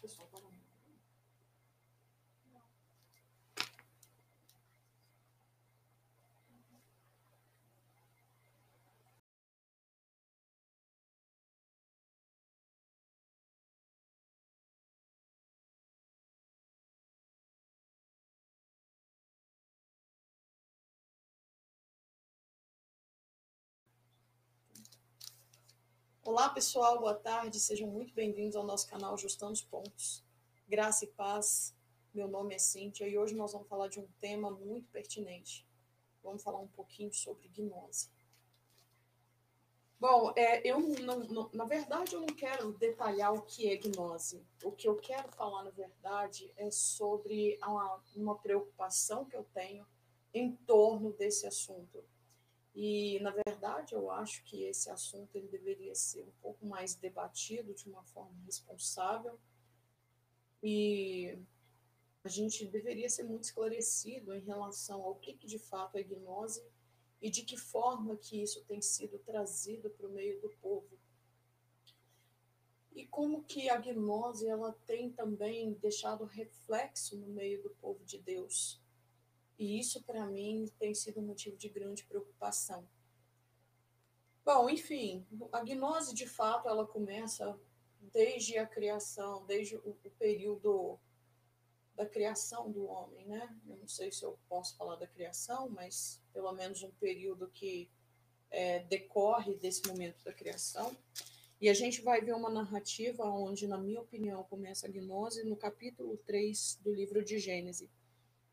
[0.00, 0.49] Pessoal, para
[26.30, 30.24] Olá, pessoal, boa tarde, sejam muito bem-vindos ao nosso canal Justando os Pontos.
[30.68, 31.74] Graça e paz,
[32.14, 35.66] meu nome é Cíntia e hoje nós vamos falar de um tema muito pertinente.
[36.22, 38.12] Vamos falar um pouquinho sobre gnose.
[39.98, 44.46] Bom, é, eu não, não, na verdade eu não quero detalhar o que é gnose.
[44.62, 49.84] O que eu quero falar, na verdade, é sobre uma, uma preocupação que eu tenho
[50.32, 52.04] em torno desse assunto
[52.74, 57.74] e, na verdade, eu acho que esse assunto ele deveria ser um pouco mais debatido
[57.74, 59.38] de uma forma responsável
[60.62, 61.38] e
[62.22, 66.62] a gente deveria ser muito esclarecido em relação ao que, que de fato é gnose
[67.20, 70.98] e de que forma que isso tem sido trazido para o meio do povo.
[72.92, 78.18] E como que a gnose ela tem também deixado reflexo no meio do povo de
[78.18, 78.79] Deus.
[79.60, 82.88] E isso, para mim, tem sido um motivo de grande preocupação.
[84.42, 87.60] Bom, enfim, a gnose, de fato, ela começa
[88.00, 90.98] desde a criação, desde o, o período
[91.94, 93.54] da criação do homem, né?
[93.68, 97.90] Eu não sei se eu posso falar da criação, mas pelo menos um período que
[98.50, 100.96] é, decorre desse momento da criação.
[101.60, 105.54] E a gente vai ver uma narrativa onde, na minha opinião, começa a gnose no
[105.54, 107.99] capítulo 3 do livro de Gênesis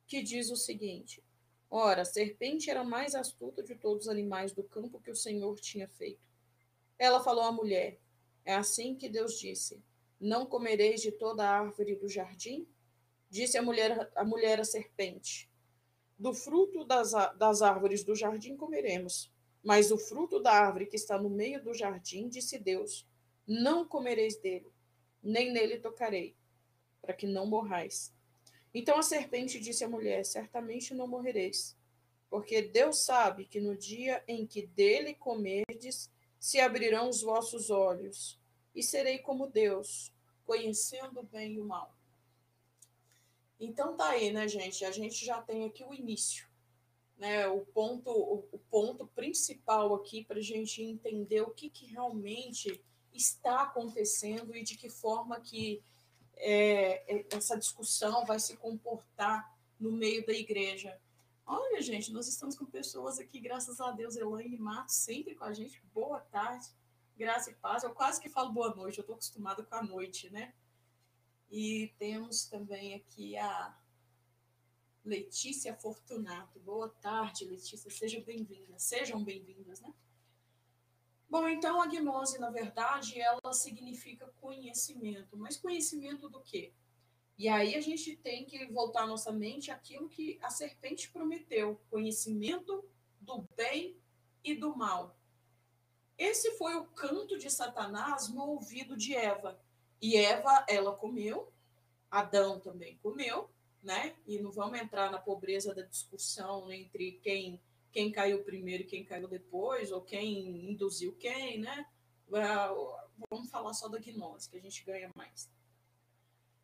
[0.07, 1.22] que diz o seguinte:
[1.69, 5.59] Ora, a serpente era mais astuta de todos os animais do campo que o Senhor
[5.59, 6.28] tinha feito.
[6.97, 8.00] Ela falou à mulher:
[8.45, 9.84] É assim que Deus disse:
[10.19, 12.68] Não comereis de toda a árvore do jardim?
[13.29, 15.51] Disse a mulher, a mulher à serpente:
[16.18, 19.29] Do fruto das, das árvores do jardim comeremos,
[19.62, 23.06] mas o fruto da árvore que está no meio do jardim, disse Deus:
[23.45, 24.72] Não comereis dele,
[25.22, 26.34] nem nele tocarei,
[27.01, 28.16] para que não morrais.
[28.73, 31.75] Então a serpente disse à mulher: Certamente não morrereis,
[32.29, 38.39] porque Deus sabe que no dia em que dele comerdes, se abrirão os vossos olhos,
[38.75, 40.13] e serei como Deus,
[40.45, 41.97] conhecendo o bem e o mal.
[43.59, 44.85] Então tá aí, né, gente?
[44.85, 46.47] A gente já tem aqui o início,
[47.17, 47.47] né?
[47.47, 52.79] O ponto, o, o ponto principal aqui para a gente entender o que, que realmente
[53.11, 55.81] está acontecendo e de que forma que
[56.38, 61.00] é, é, essa discussão vai se comportar no meio da igreja.
[61.46, 65.53] Olha, gente, nós estamos com pessoas aqui, graças a Deus, Elaine Matos, sempre com a
[65.53, 65.81] gente.
[65.94, 66.68] Boa tarde,
[67.16, 67.84] graça e paz.
[67.84, 70.53] Eu quase que falo boa noite, eu estou acostumada com a noite, né?
[71.50, 73.78] E temos também aqui a
[75.06, 76.59] Letícia Fortunato.
[76.59, 78.78] Boa tarde, Letícia, seja bem-vinda.
[78.78, 79.94] Sejam bem-vindas, né?
[81.29, 85.35] Bom, então a gnose, na verdade, ela significa conhecimento.
[85.38, 86.73] Mas conhecimento do quê?
[87.38, 91.79] E aí a gente tem que voltar a nossa mente àquilo que a serpente prometeu:
[91.89, 92.83] conhecimento
[93.19, 93.97] do bem
[94.43, 95.15] e do mal.
[96.17, 99.59] Esse foi o canto de Satanás no ouvido de Eva.
[100.01, 101.51] E Eva, ela comeu,
[102.09, 103.49] Adão também comeu,
[103.83, 104.15] né?
[104.25, 107.62] E não vamos entrar na pobreza da discussão entre quem
[107.92, 111.86] quem caiu primeiro e quem caiu depois, ou quem induziu quem, né?
[113.30, 115.50] Vamos falar só da gnose, que a gente ganha mais.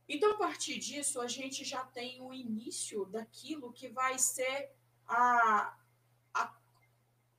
[0.07, 4.71] Então, a partir disso, a gente já tem o início daquilo que vai ser
[5.07, 5.77] a,
[6.33, 6.57] a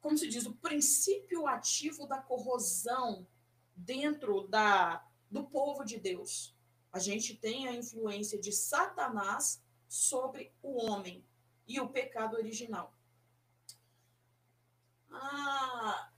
[0.01, 3.27] como se diz, o princípio ativo da corrosão
[3.75, 6.55] dentro da, do povo de Deus.
[6.93, 11.25] A gente tem a influência de Satanás sobre o homem
[11.67, 12.94] e o pecado original.
[15.17, 16.11] Ah,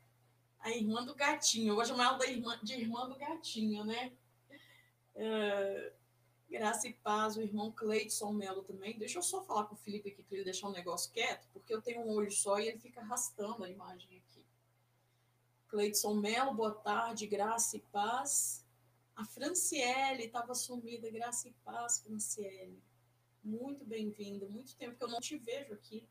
[0.61, 1.71] a irmã do gatinho.
[1.71, 4.13] Eu vou chamar ela da irmã, de irmã do gatinho, né?
[5.15, 5.93] É,
[6.51, 8.99] graça e paz, o irmão Cleidson Melo também.
[8.99, 11.75] Deixa eu só falar com o Felipe aqui para ele deixar um negócio quieto, porque
[11.75, 14.47] eu tenho um olho só e ele fica arrastando a imagem aqui.
[15.69, 18.65] Cleidson Melo, boa tarde, graça e paz.
[19.15, 22.83] A Franciele estava sumida, graça e paz, Franciele.
[23.43, 24.47] Muito bem-vinda.
[24.47, 26.07] Muito tempo que eu não te vejo aqui.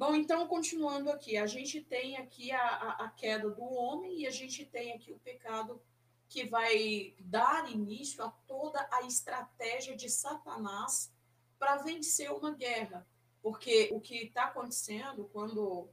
[0.00, 4.26] Bom, então, continuando aqui, a gente tem aqui a, a, a, queda do homem e
[4.26, 5.78] a gente tem aqui o pecado
[6.26, 11.12] que vai dar início a toda a estratégia de Satanás
[11.58, 13.06] para vencer uma guerra.
[13.42, 15.90] Porque o que está acontecendo quando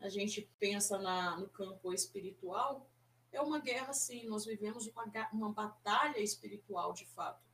[0.00, 2.90] a gente pensa na, no campo espiritual
[3.30, 4.26] é uma guerra, sim.
[4.26, 7.46] Nós vivemos uma, uma batalha espiritual, de fato.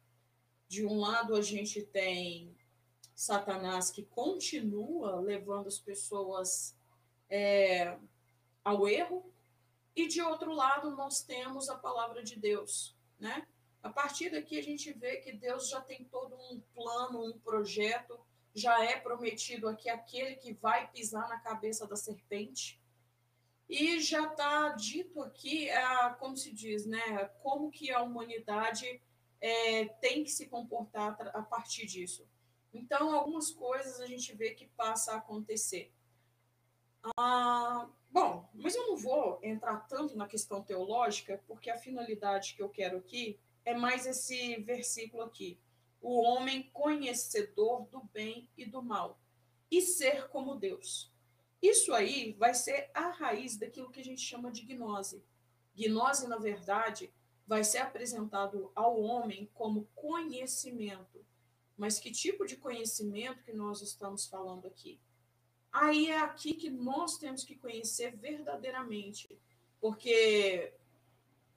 [0.66, 2.56] De um lado, a gente tem
[3.14, 6.76] Satanás que continua levando as pessoas
[7.31, 7.96] é,
[8.64, 9.32] ao erro,
[9.96, 13.46] e de outro lado, nós temos a palavra de Deus, né?
[13.81, 18.19] A partir daqui a gente vê que Deus já tem todo um plano, um projeto,
[18.55, 22.81] já é prometido aqui aquele que vai pisar na cabeça da serpente.
[23.69, 29.00] E já está dito aqui, é, como se diz, né, como que a humanidade
[29.40, 32.26] é, tem que se comportar a partir disso.
[32.75, 35.93] Então, algumas coisas a gente vê que passa a acontecer.
[37.17, 42.62] Ah, bom, mas eu não vou entrar tanto na questão teológica, porque a finalidade que
[42.62, 45.59] eu quero aqui é mais esse versículo aqui.
[46.00, 49.20] O homem conhecedor do bem e do mal,
[49.70, 51.12] e ser como Deus.
[51.62, 55.25] Isso aí vai ser a raiz daquilo que a gente chama de gnose.
[55.75, 57.12] Gnose, na verdade,
[57.47, 61.13] vai ser apresentado ao homem como conhecimento.
[61.76, 64.99] Mas que tipo de conhecimento que nós estamos falando aqui?
[65.73, 69.37] Aí é aqui que nós temos que conhecer verdadeiramente,
[69.81, 70.73] porque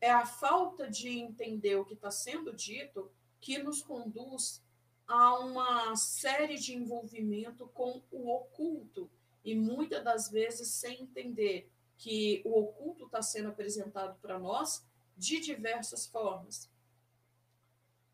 [0.02, 4.64] é a falta de entender o que está sendo dito que nos conduz
[5.08, 9.10] a uma série de envolvimento com o oculto,
[9.44, 14.86] e muitas das vezes sem entender que o oculto está sendo apresentado para nós
[15.16, 16.70] de diversas formas.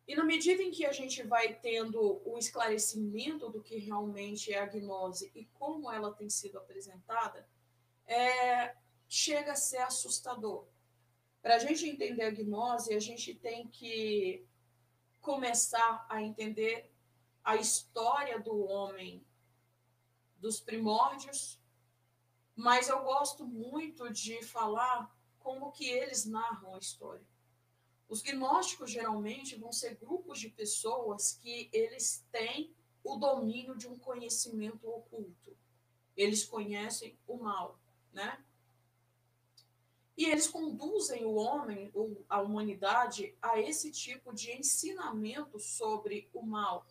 [0.08, 4.60] E na medida em que a gente vai tendo o esclarecimento do que realmente é
[4.60, 7.48] a gnose e como ela tem sido apresentada,
[8.06, 8.76] é,
[9.08, 10.68] chega a ser assustador.
[11.42, 14.46] Para a gente entender a gnose, a gente tem que
[15.22, 16.92] começar a entender
[17.44, 19.26] a história do homem
[20.38, 21.60] dos primórdios,
[22.56, 27.26] mas eu gosto muito de falar como que eles narram a história.
[28.13, 32.71] Os gnósticos geralmente vão ser grupos de pessoas que eles têm
[33.04, 35.57] o domínio de um conhecimento oculto.
[36.15, 37.80] Eles conhecem o mal,
[38.12, 38.45] né?
[40.15, 41.92] E eles conduzem o homem,
[42.30, 46.86] a humanidade, a esse tipo de ensinamento sobre o mal.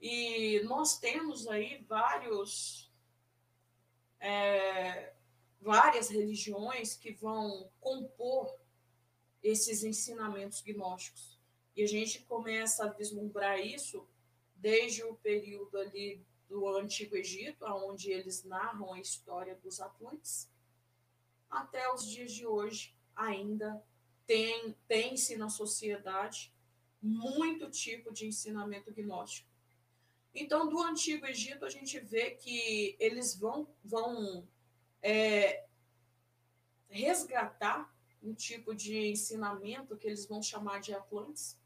[0.00, 2.92] E nós temos aí vários,
[4.18, 5.14] é,
[5.60, 8.60] várias religiões que vão compor
[9.42, 11.38] esses ensinamentos gnósticos.
[11.74, 14.06] E a gente começa a vislumbrar isso
[14.54, 20.50] desde o período ali do Antigo Egito, onde eles narram a história dos Atlantes,
[21.50, 23.82] até os dias de hoje ainda
[24.26, 26.52] tem tem-se na sociedade
[27.00, 29.50] muito tipo de ensinamento gnóstico.
[30.34, 34.48] Então, do Antigo Egito, a gente vê que eles vão, vão
[35.02, 35.66] é,
[36.88, 37.91] resgatar
[38.22, 41.58] um tipo de ensinamento que eles vão chamar de Atlantes.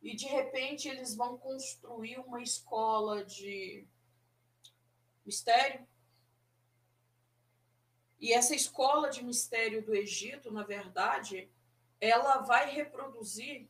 [0.00, 3.86] E de repente eles vão construir uma escola de
[5.26, 5.86] mistério.
[8.20, 11.50] E essa escola de mistério do Egito, na verdade,
[12.00, 13.68] ela vai reproduzir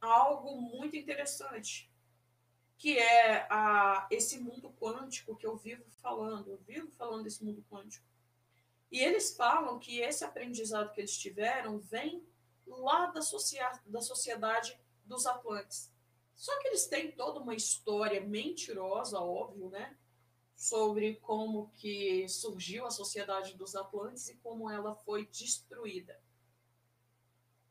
[0.00, 1.90] algo muito interessante,
[2.76, 6.50] que é a, esse mundo quântico que eu vivo falando.
[6.50, 8.06] Eu vivo falando desse mundo quântico.
[8.90, 12.26] E eles falam que esse aprendizado que eles tiveram vem
[12.66, 13.20] lá da,
[13.86, 15.92] da sociedade dos Atlantes.
[16.34, 19.96] Só que eles têm toda uma história mentirosa, óbvio, né?
[20.54, 26.20] Sobre como que surgiu a sociedade dos Atlantes e como ela foi destruída.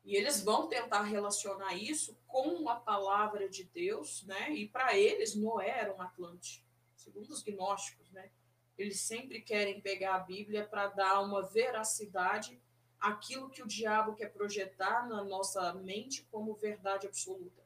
[0.03, 4.51] E eles vão tentar relacionar isso com a palavra de Deus, né?
[4.51, 8.31] E para eles, Noé era um Atlante, segundo os gnósticos, né?
[8.77, 12.61] Eles sempre querem pegar a Bíblia para dar uma veracidade
[12.99, 17.65] àquilo que o diabo quer projetar na nossa mente como verdade absoluta.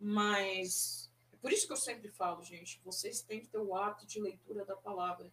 [0.00, 4.06] Mas é por isso que eu sempre falo, gente, vocês têm que ter o hábito
[4.06, 5.30] de leitura da palavra.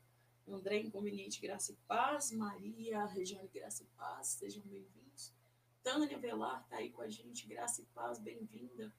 [0.47, 5.31] André Inconveniente, Graça e Paz, Maria, Regiane Graça e Paz, sejam bem-vindos.
[5.83, 8.91] Tânia Velar está aí com a gente, Graça e Paz, bem-vinda.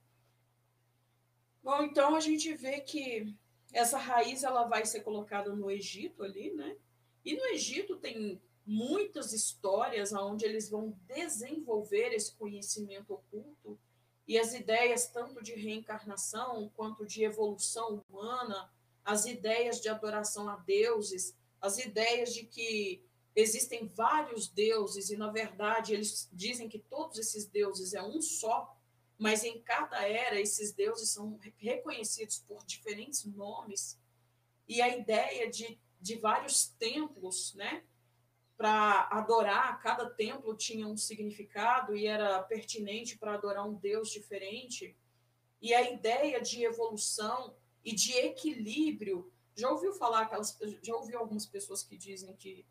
[1.62, 3.36] Bom, então a gente vê que
[3.72, 6.76] essa raiz ela vai ser colocada no Egito ali, né?
[7.24, 13.78] E no Egito tem muitas histórias onde eles vão desenvolver esse conhecimento oculto
[14.26, 18.72] e as ideias tanto de reencarnação quanto de evolução humana,
[19.04, 25.30] as ideias de adoração a deuses, as ideias de que existem vários deuses e na
[25.30, 28.76] verdade eles dizem que todos esses deuses é um só
[29.20, 34.00] mas em cada era esses deuses são reconhecidos por diferentes nomes,
[34.66, 37.84] e a ideia de, de vários templos, né?
[38.60, 44.94] para adorar, cada templo tinha um significado e era pertinente para adorar um Deus diferente.
[45.62, 51.46] E a ideia de evolução e de equilíbrio, já ouviu falar aquelas, já ouviu algumas
[51.46, 52.66] pessoas que dizem que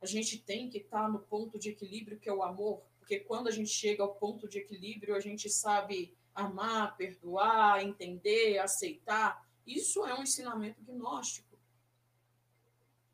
[0.00, 3.20] a gente tem que estar tá no ponto de equilíbrio que é o amor, porque
[3.20, 9.46] quando a gente chega ao ponto de equilíbrio, a gente sabe amar, perdoar, entender, aceitar.
[9.66, 11.58] Isso é um ensinamento gnóstico.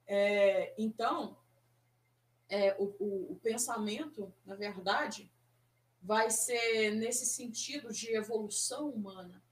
[0.07, 1.37] É, então,
[2.49, 5.29] é, o, o, o pensamento, na verdade,
[6.01, 9.43] vai ser nesse sentido de evolução humana.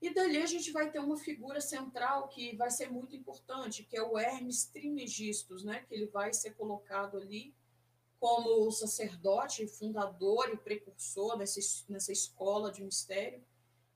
[0.00, 3.96] E dali a gente vai ter uma figura central que vai ser muito importante, que
[3.96, 5.84] é o Hermes Trimegistus, né?
[5.86, 7.54] que ele vai ser colocado ali
[8.24, 13.44] como sacerdote, fundador e precursor nessa, nessa escola de mistério.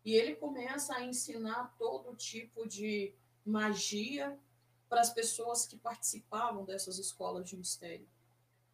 [0.05, 4.39] E ele começa a ensinar todo tipo de magia
[4.87, 8.07] para as pessoas que participavam dessas escolas de mistério.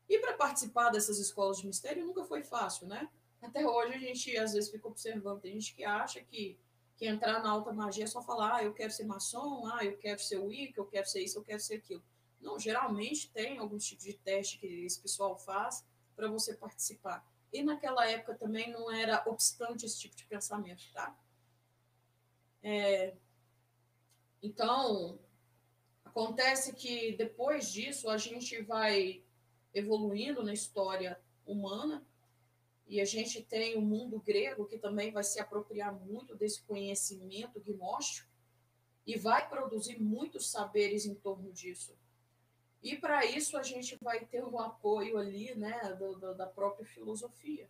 [0.08, 3.08] E para participar dessas escolas de mistério nunca foi fácil, né?
[3.40, 6.58] Até hoje a gente às vezes fica observando, tem gente que acha que,
[6.96, 9.96] que entrar na alta magia é só falar, ah, eu quero ser maçom, ah, eu
[9.98, 12.02] quero ser Wicca, eu quero ser isso, eu quero ser aquilo.
[12.44, 15.84] Não, geralmente tem algum tipo de teste que esse pessoal faz
[16.14, 17.26] para você participar.
[17.50, 21.18] E naquela época também não era obstante esse tipo de pensamento, tá?
[22.62, 23.14] É,
[24.42, 25.18] então,
[26.04, 29.24] acontece que depois disso a gente vai
[29.72, 32.06] evoluindo na história humana
[32.86, 37.58] e a gente tem o mundo grego que também vai se apropriar muito desse conhecimento
[37.58, 38.28] gnóstico
[39.06, 41.96] e vai produzir muitos saberes em torno disso.
[42.84, 46.84] E para isso a gente vai ter o apoio ali, né, do, do, da própria
[46.84, 47.66] filosofia.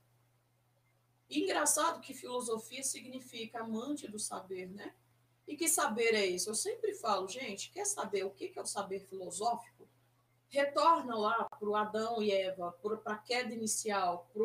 [1.30, 4.92] Engraçado que filosofia significa amante do saber, né?
[5.46, 6.48] E que saber é esse?
[6.48, 9.88] Eu sempre falo, gente, quer saber o que é o saber filosófico?
[10.48, 14.42] Retorna lá para o Adão e Eva, para a queda inicial, para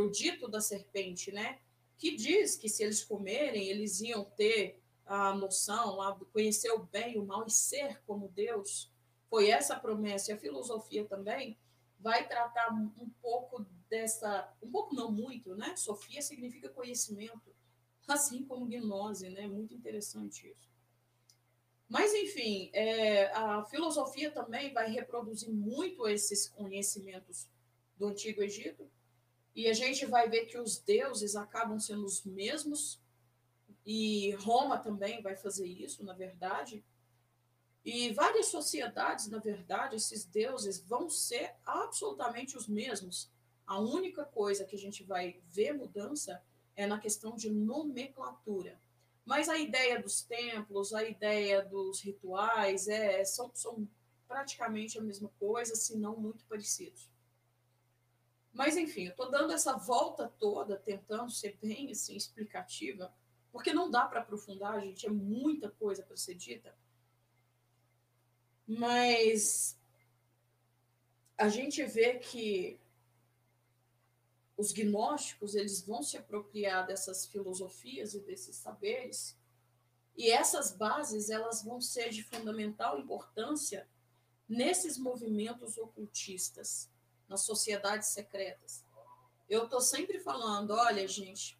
[0.00, 1.58] o dito da serpente, né?
[1.98, 7.14] Que diz que se eles comerem, eles iam ter a noção lá, conhecer o bem
[7.14, 8.91] e o mal e ser como Deus.
[9.32, 10.30] Foi essa promessa.
[10.30, 11.58] E a filosofia também
[11.98, 15.74] vai tratar um pouco dessa, um pouco não muito, né?
[15.74, 17.50] Sofia significa conhecimento,
[18.06, 19.46] assim como gnose, né?
[19.46, 20.70] Muito interessante isso.
[21.88, 27.48] Mas, enfim, é, a filosofia também vai reproduzir muito esses conhecimentos
[27.96, 28.86] do Antigo Egito,
[29.54, 33.00] e a gente vai ver que os deuses acabam sendo os mesmos,
[33.86, 36.84] e Roma também vai fazer isso, na verdade.
[37.84, 43.30] E várias sociedades, na verdade, esses deuses vão ser absolutamente os mesmos.
[43.66, 46.42] A única coisa que a gente vai ver mudança
[46.76, 48.80] é na questão de nomenclatura.
[49.24, 53.88] Mas a ideia dos templos, a ideia dos rituais, é, são, são
[54.26, 57.10] praticamente a mesma coisa, se não muito parecidos.
[58.52, 63.12] Mas, enfim, eu estou dando essa volta toda, tentando ser bem assim, explicativa,
[63.50, 66.74] porque não dá para aprofundar, gente, é muita coisa para ser dita.
[68.66, 69.76] Mas
[71.36, 72.80] a gente vê que
[74.56, 79.36] os gnósticos eles vão se apropriar dessas filosofias e desses saberes
[80.16, 83.88] e essas bases elas vão ser de fundamental importância
[84.48, 86.90] nesses movimentos ocultistas
[87.28, 88.84] nas sociedades secretas.
[89.48, 91.58] Eu estou sempre falando olha gente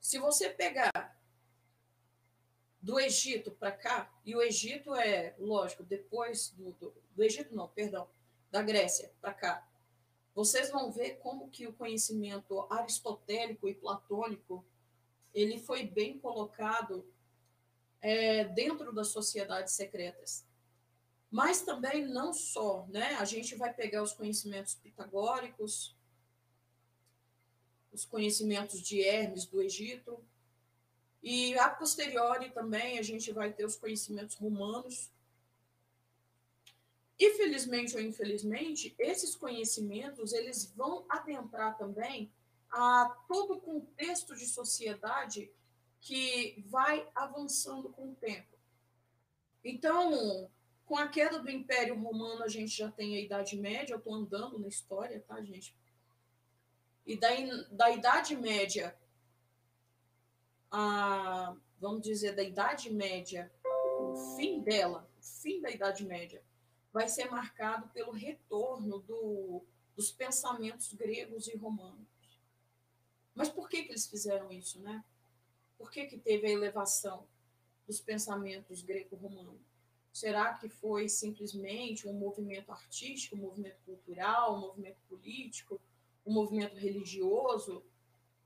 [0.00, 1.13] se você pegar
[2.84, 7.66] do Egito para cá, e o Egito é, lógico, depois do, do, do Egito, não,
[7.66, 8.06] perdão,
[8.50, 9.66] da Grécia para cá,
[10.34, 14.62] vocês vão ver como que o conhecimento aristotélico e platônico
[15.32, 17.10] ele foi bem colocado
[18.02, 20.46] é, dentro das sociedades secretas.
[21.30, 23.14] Mas também não só, né?
[23.14, 25.96] A gente vai pegar os conhecimentos pitagóricos,
[27.90, 30.22] os conhecimentos de Hermes do Egito,
[31.24, 35.10] e a posteriori também a gente vai ter os conhecimentos romanos.
[37.18, 42.30] E felizmente ou infelizmente, esses conhecimentos eles vão adentrar também
[42.70, 45.50] a todo o contexto de sociedade
[45.98, 48.58] que vai avançando com o tempo.
[49.64, 50.50] Então,
[50.84, 54.12] com a queda do Império Romano, a gente já tem a Idade Média, eu estou
[54.12, 55.74] andando na história, tá, gente?
[57.06, 58.94] E daí, da Idade Média
[60.76, 63.50] a, vamos dizer, da Idade Média,
[64.00, 66.42] o fim dela, o fim da Idade Média,
[66.92, 69.62] vai ser marcado pelo retorno do,
[69.94, 72.08] dos pensamentos gregos e romanos.
[73.36, 75.04] Mas por que, que eles fizeram isso, né?
[75.78, 77.24] Por que, que teve a elevação
[77.86, 79.60] dos pensamentos greco-romanos?
[80.12, 85.80] Será que foi simplesmente um movimento artístico, um movimento cultural, um movimento político,
[86.26, 87.84] um movimento religioso?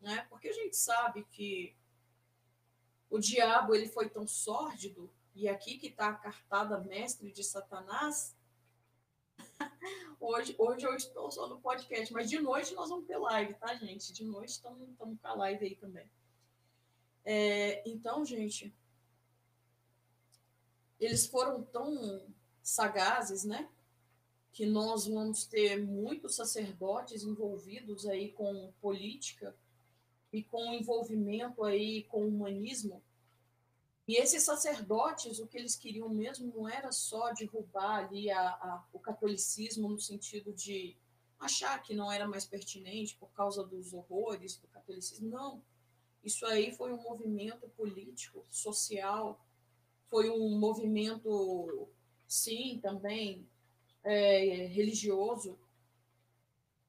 [0.01, 0.27] Né?
[0.29, 1.75] Porque a gente sabe que
[3.11, 8.37] o diabo ele foi tão sórdido, e aqui que está a cartada mestre de Satanás.
[10.21, 13.75] hoje, hoje eu estou só no podcast, mas de noite nós vamos ter live, tá,
[13.77, 14.13] gente?
[14.13, 16.11] De noite estamos com a live aí também.
[17.25, 18.75] É, então, gente,
[20.99, 22.27] eles foram tão
[22.63, 23.69] sagazes, né?
[24.53, 29.55] Que nós vamos ter muitos sacerdotes envolvidos aí com política
[30.33, 33.03] e com envolvimento aí com humanismo.
[34.07, 38.85] E esses sacerdotes, o que eles queriam mesmo não era só derrubar ali a, a,
[38.93, 40.97] o catolicismo no sentido de
[41.39, 45.29] achar que não era mais pertinente por causa dos horrores do catolicismo.
[45.29, 45.63] Não.
[46.25, 49.45] Isso aí foi um movimento político, social,
[50.09, 51.89] foi um movimento,
[52.27, 53.47] sim, também
[54.03, 55.59] é, religioso.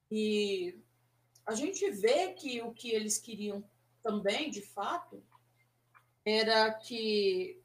[0.09, 0.75] E
[1.49, 3.67] a gente vê que o que eles queriam
[4.03, 5.23] também, de fato,
[6.23, 7.59] era que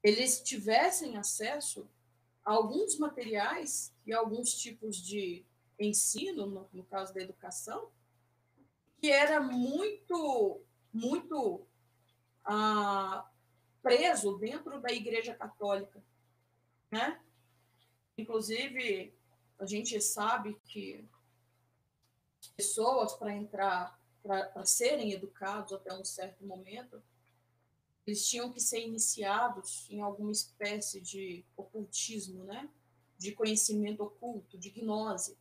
[0.00, 1.90] eles tivessem acesso
[2.44, 5.44] a alguns materiais e alguns tipos de
[5.80, 7.90] ensino, no, no caso da educação,
[9.00, 11.66] que era muito, muito
[12.44, 13.28] ah,
[13.82, 16.00] preso dentro da Igreja Católica,
[16.88, 17.20] né?
[18.16, 19.12] Inclusive,
[19.58, 21.04] a gente sabe que
[22.56, 27.02] pessoas para entrar, para serem educados até um certo momento,
[28.06, 32.68] eles tinham que ser iniciados em alguma espécie de ocultismo, né?
[33.16, 35.38] De conhecimento oculto, de gnose.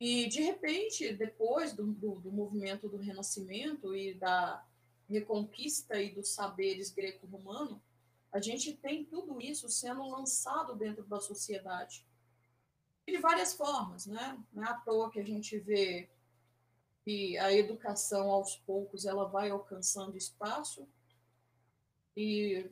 [0.00, 4.64] E, de repente, depois do, do, do movimento do Renascimento e da
[5.08, 7.82] reconquista e dos saberes greco-romano,
[8.30, 12.06] a gente tem tudo isso sendo lançado dentro da sociedade.
[13.08, 14.38] De várias formas, né?
[14.52, 16.08] Não é à toa que a gente vê
[17.04, 20.86] que a educação, aos poucos, ela vai alcançando espaço
[22.14, 22.70] e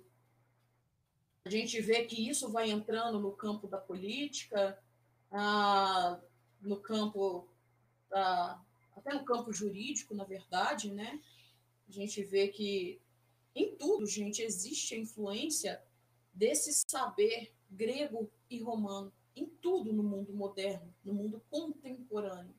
[1.42, 4.79] a gente vê que isso vai entrando no campo da política,
[5.33, 6.20] ah,
[6.61, 7.49] no campo,
[8.94, 11.18] até no campo jurídico, na verdade, né?
[11.88, 13.01] A gente vê que
[13.55, 15.83] em tudo, gente, existe a influência
[16.35, 22.55] desse saber grego e romano, em tudo no mundo moderno, no mundo contemporâneo.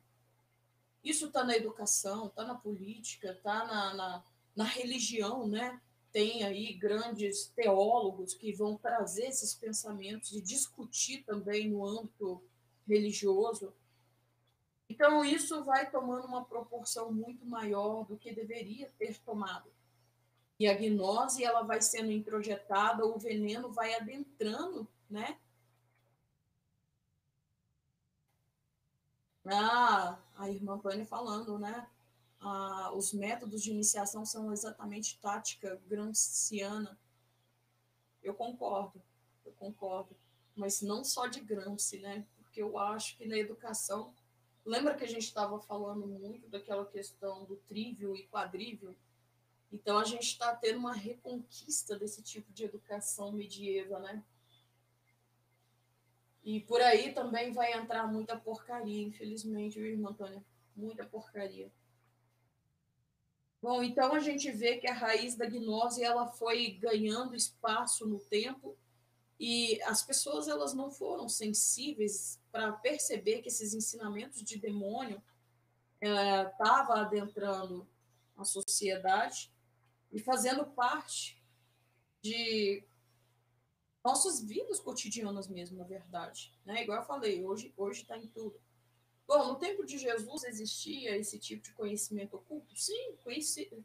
[1.02, 5.80] Isso está na educação, está na política, está na, na, na, religião, né?
[6.12, 12.42] Tem aí grandes teólogos que vão trazer esses pensamentos e discutir também no âmbito
[12.86, 13.72] religioso.
[14.88, 19.70] Então, isso vai tomando uma proporção muito maior do que deveria ter tomado.
[20.58, 25.38] E a gnose, ela vai sendo introjetada, o veneno vai adentrando, né?
[29.50, 31.88] Ah, a irmã Pane falando, né?
[32.40, 36.98] Ah, os métodos de iniciação são exatamente tática gramsciana.
[38.22, 39.02] Eu concordo,
[39.44, 40.16] eu concordo.
[40.54, 42.26] Mas não só de Gramsci, né?
[42.36, 44.12] Porque eu acho que na educação
[44.68, 48.94] Lembra que a gente estava falando muito daquela questão do trívio e quadrívio?
[49.72, 54.22] Então a gente está tendo uma reconquista desse tipo de educação medieval, né?
[56.44, 60.44] E por aí também vai entrar muita porcaria, infelizmente, viu, irmã Antônia?
[60.74, 61.70] Muita porcaria.
[63.60, 68.20] Bom, então a gente vê que a raiz da gnose ela foi ganhando espaço no
[68.20, 68.76] tempo
[69.38, 75.20] e as pessoas elas não foram sensíveis para perceber que esses ensinamentos de demônio
[76.00, 77.88] estavam é, adentrando
[78.36, 79.52] a sociedade
[80.12, 81.42] e fazendo parte
[82.22, 82.84] de
[84.08, 86.50] nossas vidas cotidianas mesmo, na verdade.
[86.64, 86.82] Né?
[86.82, 88.58] Igual eu falei, hoje está em tudo.
[89.26, 92.74] Bom, no tempo de Jesus existia esse tipo de conhecimento oculto?
[92.74, 93.14] Sim,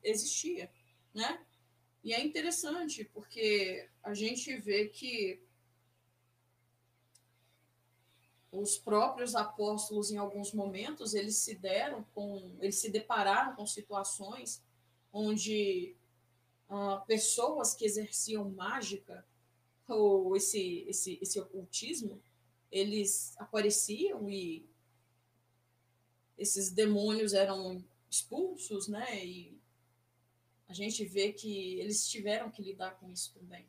[0.02, 0.72] existia,
[1.14, 1.46] né?
[2.02, 5.44] E é interessante, porque a gente vê que
[8.50, 14.64] os próprios apóstolos em alguns momentos eles se deram com eles se depararam com situações
[15.12, 15.96] onde
[16.70, 19.26] uh, pessoas que exerciam mágica
[19.94, 22.22] ou esse esse esse ocultismo
[22.72, 24.68] eles apareciam e
[26.38, 29.58] esses demônios eram expulsos né e
[30.68, 33.68] a gente vê que eles tiveram que lidar com isso também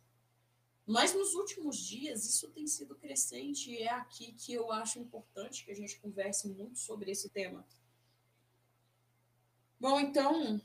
[0.86, 5.64] mas nos últimos dias isso tem sido crescente e é aqui que eu acho importante
[5.64, 7.66] que a gente converse muito sobre esse tema.
[9.80, 10.60] Bom, então,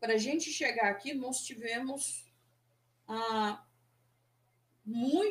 [0.00, 2.24] para a gente chegar aqui, nós tivemos
[3.06, 3.59] ah,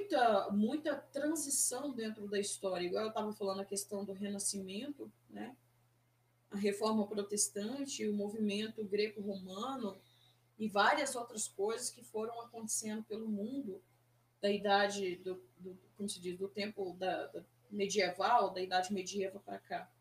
[0.10, 2.86] muita, muita transição dentro da história.
[2.86, 5.56] Igual eu estava falando a questão do Renascimento, né?
[6.50, 9.95] a Reforma Protestante, o movimento greco-romano
[10.58, 13.82] e várias outras coisas que foram acontecendo pelo mundo
[14.41, 19.41] da idade do, do como se diz, do tempo da, da medieval, da idade medieval
[19.45, 19.91] para cá.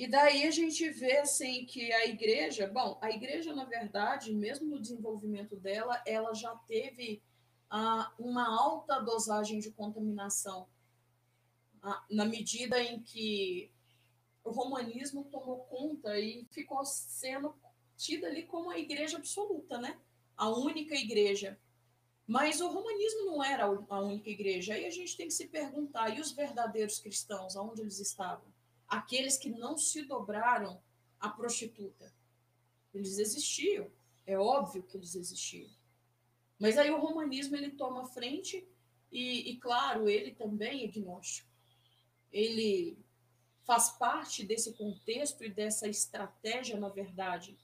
[0.00, 4.66] E daí a gente vê assim que a igreja, bom, a igreja na verdade, mesmo
[4.66, 7.22] no desenvolvimento dela, ela já teve
[7.68, 10.66] ah, uma alta dosagem de contaminação,
[11.82, 13.70] ah, na medida em que
[14.42, 17.54] o romanismo tomou conta e ficou sendo
[17.94, 20.00] tida ali como a igreja absoluta, né?
[20.34, 21.60] A única igreja.
[22.26, 24.72] Mas o romanismo não era a única igreja.
[24.72, 28.49] Aí a gente tem que se perguntar: e os verdadeiros cristãos, aonde eles estavam?
[28.90, 30.82] Aqueles que não se dobraram
[31.18, 32.12] à prostituta.
[32.92, 33.90] Eles existiam.
[34.26, 35.70] É óbvio que eles existiam.
[36.58, 38.68] Mas aí o romanismo ele toma frente
[39.10, 41.48] e, e claro, ele também é gnóstico.
[42.30, 42.98] Ele
[43.64, 47.56] faz parte desse contexto e dessa estratégia, na verdade.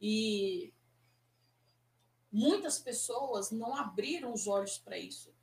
[0.00, 0.72] E
[2.30, 5.34] muitas pessoas não abriram os olhos para isso.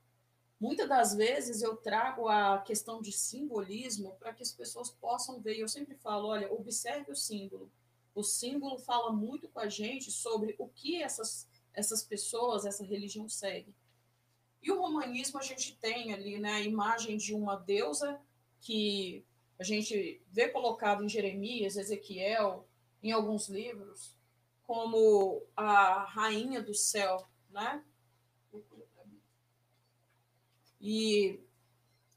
[0.64, 5.58] Muitas das vezes eu trago a questão de simbolismo para que as pessoas possam ver.
[5.60, 7.70] Eu sempre falo: olha, observe o símbolo.
[8.16, 13.28] O símbolo fala muito com a gente sobre o que essas, essas pessoas, essa religião
[13.28, 13.76] segue.
[14.62, 18.18] E o romanismo, a gente tem ali né, a imagem de uma deusa
[18.62, 19.26] que
[19.60, 22.66] a gente vê colocado em Jeremias, Ezequiel,
[23.04, 24.16] em alguns livros,
[24.66, 27.84] como a rainha do céu, né?
[30.86, 31.40] E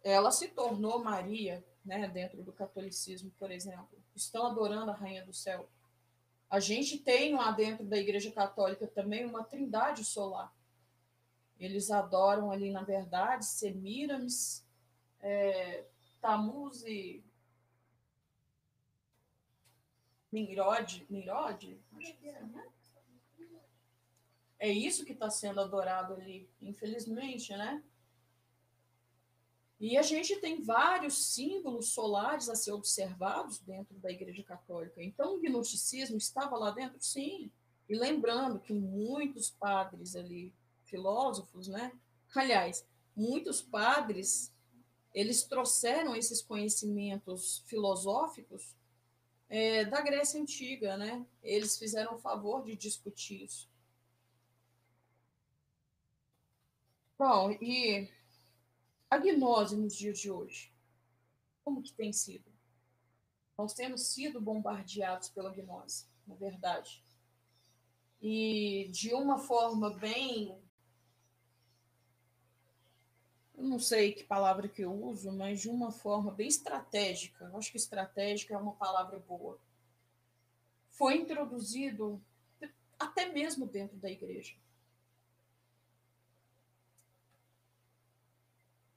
[0.02, 3.96] ela se tornou Maria, né, dentro do catolicismo, por exemplo.
[4.12, 5.70] Estão adorando a rainha do céu.
[6.50, 10.52] A gente tem lá dentro da Igreja Católica também uma trindade solar.
[11.60, 14.66] Eles adoram ali, na verdade, Semiramis,
[15.20, 15.84] é,
[16.20, 17.24] Tamuz e
[20.32, 21.80] Nimrod, Nimrod?
[22.24, 22.68] É, né?
[24.58, 27.82] é isso que está sendo adorado ali, infelizmente, né?
[29.78, 35.02] E a gente tem vários símbolos solares a ser observados dentro da Igreja Católica.
[35.02, 36.98] Então, o gnosticismo estava lá dentro?
[36.98, 37.50] Sim.
[37.88, 41.92] E lembrando que muitos padres ali, filósofos, né?
[42.34, 44.52] Aliás, muitos padres,
[45.12, 48.74] eles trouxeram esses conhecimentos filosóficos
[49.48, 51.24] é, da Grécia Antiga, né?
[51.42, 53.68] Eles fizeram o favor de discutir isso.
[57.18, 58.10] Bom, e
[59.10, 60.72] a gnose nos dias de hoje,
[61.64, 62.50] como que tem sido?
[63.56, 67.02] Nós temos sido bombardeados pela gnose, na verdade.
[68.20, 70.60] E de uma forma bem
[73.56, 77.56] eu não sei que palavra que eu uso, mas de uma forma bem estratégica, eu
[77.56, 79.58] acho que estratégica é uma palavra boa,
[80.90, 82.22] foi introduzido
[82.98, 84.54] até mesmo dentro da igreja.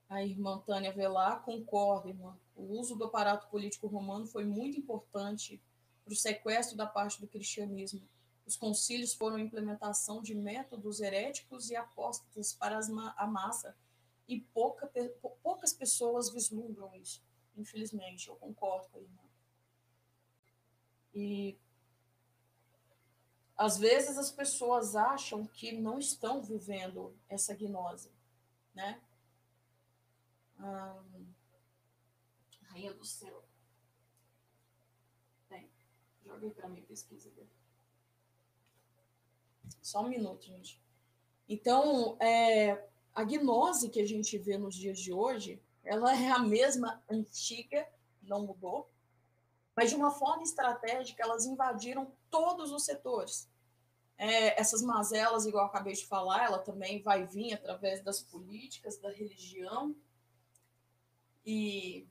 [0.10, 2.36] A irmã Tânia Velar concorda, irmã.
[2.56, 5.62] O uso do aparato político romano foi muito importante
[6.04, 8.02] para o sequestro da parte do cristianismo.
[8.46, 12.80] Os concílios foram a implementação de métodos heréticos e apóstatas para
[13.16, 13.78] a massa
[14.28, 14.92] e pouca,
[15.44, 17.24] poucas pessoas vislumbram isso,
[17.56, 19.24] infelizmente, eu concordo com a irmã.
[21.14, 21.58] E
[23.58, 28.12] às vezes as pessoas acham que não estão vivendo essa gnose,
[28.74, 29.02] né?
[32.64, 33.44] Rainha do céu.
[35.48, 35.70] Tem.
[36.26, 37.32] Joguei para mim pesquisa.
[39.82, 40.82] Só um minuto, gente.
[41.48, 46.40] Então, é, a gnose que a gente vê nos dias de hoje, ela é a
[46.40, 47.88] mesma antiga,
[48.22, 48.90] não mudou,
[49.76, 53.50] mas de uma forma estratégica, elas invadiram todos os setores.
[54.18, 58.98] É, essas mazelas, igual eu acabei de falar, ela também vai vir através das políticas,
[58.98, 59.96] da religião.
[61.46, 62.08] E.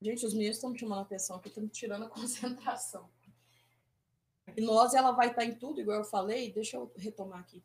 [0.00, 3.08] Gente, os meninos estão me chamando a atenção aqui, estão me tirando a concentração
[4.56, 7.62] hipnose ela vai estar em tudo, igual eu falei, deixa eu retomar aqui.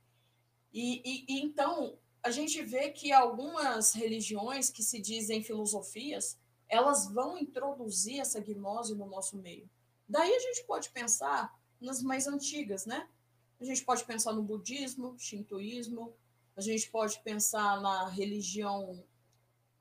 [0.74, 7.08] E, e, e, então a gente vê que algumas religiões que se dizem filosofias, elas
[7.12, 9.70] vão introduzir essa gnose no nosso meio.
[10.08, 13.08] Daí a gente pode pensar nas mais antigas, né?
[13.60, 16.14] A gente pode pensar no budismo, shintoísmo,
[16.56, 19.04] a gente pode pensar na religião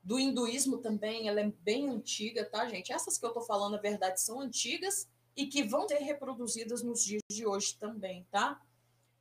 [0.02, 2.92] do hinduísmo também, ela é bem antiga, tá, gente?
[2.92, 7.04] Essas que eu tô falando, na verdade, são antigas, e que vão ser reproduzidas nos
[7.04, 8.60] dias de hoje também, tá?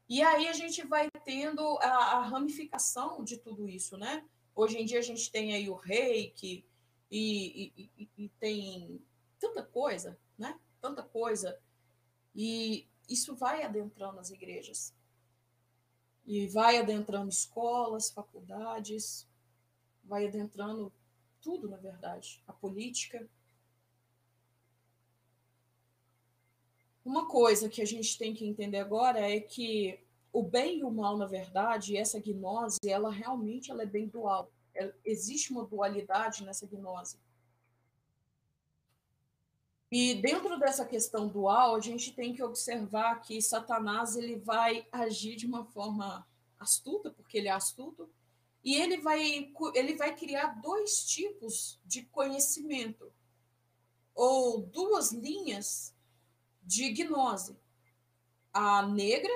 [0.08, 4.26] E aí a gente vai tendo a, a ramificação de tudo isso, né?
[4.56, 6.66] Hoje em dia a gente tem aí o reiki
[7.12, 9.02] e, e, e, e tem
[9.40, 10.60] tanta coisa, né?
[10.82, 11.58] Tanta coisa.
[12.36, 14.94] E isso vai adentrando as igrejas.
[16.26, 19.28] E vai adentrando escolas, faculdades,
[20.04, 20.92] vai adentrando
[21.42, 23.28] tudo, na verdade, a política.
[27.04, 30.00] Uma coisa que a gente tem que entender agora é que
[30.32, 34.52] o bem e o mal, na verdade, essa gnose, ela realmente ela é bem dual.
[34.76, 37.18] É, existe uma dualidade nessa gnose.
[39.92, 45.36] E dentro dessa questão dual, a gente tem que observar que Satanás ele vai agir
[45.36, 46.28] de uma forma
[46.60, 48.10] astuta, porque ele é astuto,
[48.64, 53.12] e ele vai, ele vai criar dois tipos de conhecimento,
[54.14, 55.96] ou duas linhas
[56.62, 57.58] de gnose,
[58.54, 59.34] a negra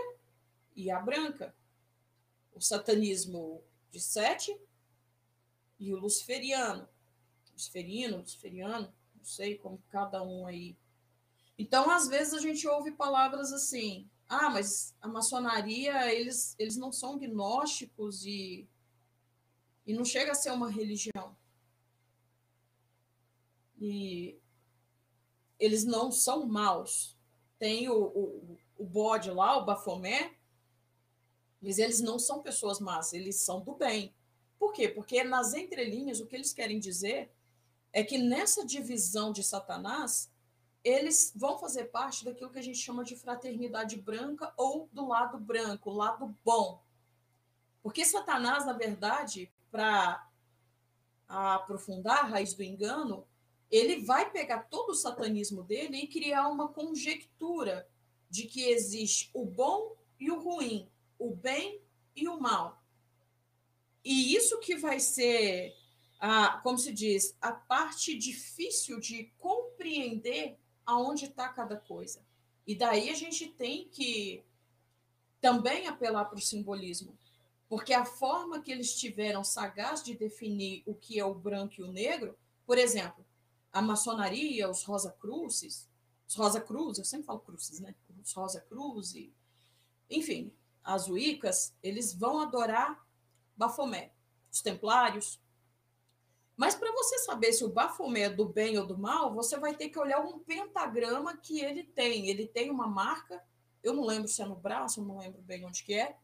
[0.76, 1.56] e a branca.
[2.54, 4.56] O satanismo de Sete
[5.80, 6.88] e o luciferiano.
[7.54, 10.76] Luciferino, luciferiano, não sei como cada um aí.
[11.58, 16.92] Então, às vezes, a gente ouve palavras assim: ah, mas a maçonaria, eles, eles não
[16.92, 18.68] são gnósticos e,
[19.88, 21.38] e não chega a ser uma religião.
[23.80, 24.38] E
[25.58, 27.18] eles não são maus
[27.64, 30.36] tem o, o, o bode lá, o Bafomé,
[31.62, 34.14] mas eles não são pessoas más, eles são do bem.
[34.60, 34.90] Por quê?
[34.90, 37.32] Porque nas entrelinhas o que eles querem dizer
[37.94, 40.32] é que nessa divisão de Satanás,
[40.84, 45.38] eles vão fazer parte daquilo que a gente chama de fraternidade branca ou do lado
[45.38, 46.84] branco, lado bom.
[47.82, 50.28] Porque Satanás, na verdade, para
[51.28, 53.26] aprofundar a raiz do engano,
[53.72, 57.88] ele vai pegar todo o satanismo dele e criar uma conjectura
[58.30, 61.82] de que existe o bom e o ruim, o bem
[62.16, 62.84] e o mal.
[64.04, 65.76] E isso que vai ser,
[66.26, 72.26] a, como se diz, a parte difícil de compreender aonde está cada coisa.
[72.66, 74.42] E daí a gente tem que
[75.42, 77.20] também apelar para o simbolismo,
[77.68, 81.84] porque a forma que eles tiveram sagaz de definir o que é o branco e
[81.84, 83.26] o negro, por exemplo,
[83.74, 85.90] a maçonaria, os Rosa Cruzes,
[86.26, 87.94] os Rosa Cruz, eu sempre falo Cruzes, né?
[88.24, 89.14] Os Rosa Cruz,
[90.10, 93.06] enfim, as Wiccas, eles vão adorar
[93.58, 94.14] Bafomé,
[94.50, 95.43] os Templários.
[96.56, 99.76] Mas para você saber se o Bafomé é do bem ou do mal, você vai
[99.76, 102.28] ter que olhar um pentagrama que ele tem.
[102.28, 103.44] Ele tem uma marca,
[103.82, 106.18] eu não lembro se é no braço, eu não lembro bem onde que é.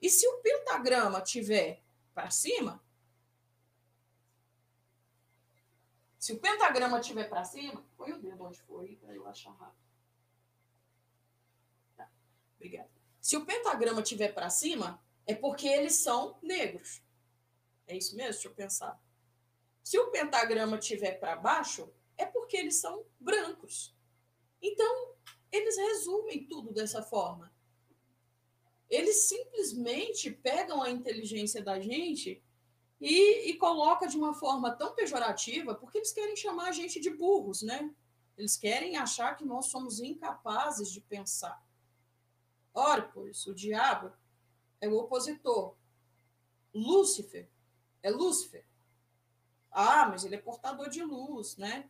[0.00, 1.82] E se o pentagrama tiver
[2.14, 2.82] para cima,
[6.28, 9.82] Se o pentagrama estiver para cima, põe o dedo onde foi para eu achar rápido.
[11.96, 12.10] Tá.
[12.56, 12.90] Obrigada.
[13.18, 17.02] Se o pentagrama estiver para cima, é porque eles são negros.
[17.86, 18.32] É isso mesmo?
[18.32, 19.00] Deixa eu pensar.
[19.88, 23.96] Se o pentagrama estiver para baixo, é porque eles são brancos.
[24.60, 25.14] Então,
[25.50, 27.50] eles resumem tudo dessa forma.
[28.90, 32.44] Eles simplesmente pegam a inteligência da gente
[33.00, 37.08] e, e coloca de uma forma tão pejorativa, porque eles querem chamar a gente de
[37.08, 37.90] burros, né?
[38.36, 41.66] Eles querem achar que nós somos incapazes de pensar.
[42.74, 44.12] Ora, pois, o diabo
[44.82, 45.74] é o opositor.
[46.74, 47.48] Lúcifer
[48.02, 48.67] é Lúcifer.
[49.80, 51.88] Ah, mas ele é portador de luz, né?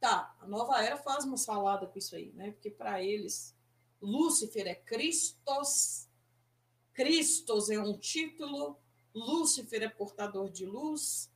[0.00, 2.50] Tá, a nova era faz uma salada com isso aí, né?
[2.50, 3.56] Porque para eles,
[4.00, 6.08] Lúcifer é Christos,
[6.92, 8.76] Christos é um título,
[9.14, 11.32] Lúcifer é portador de luz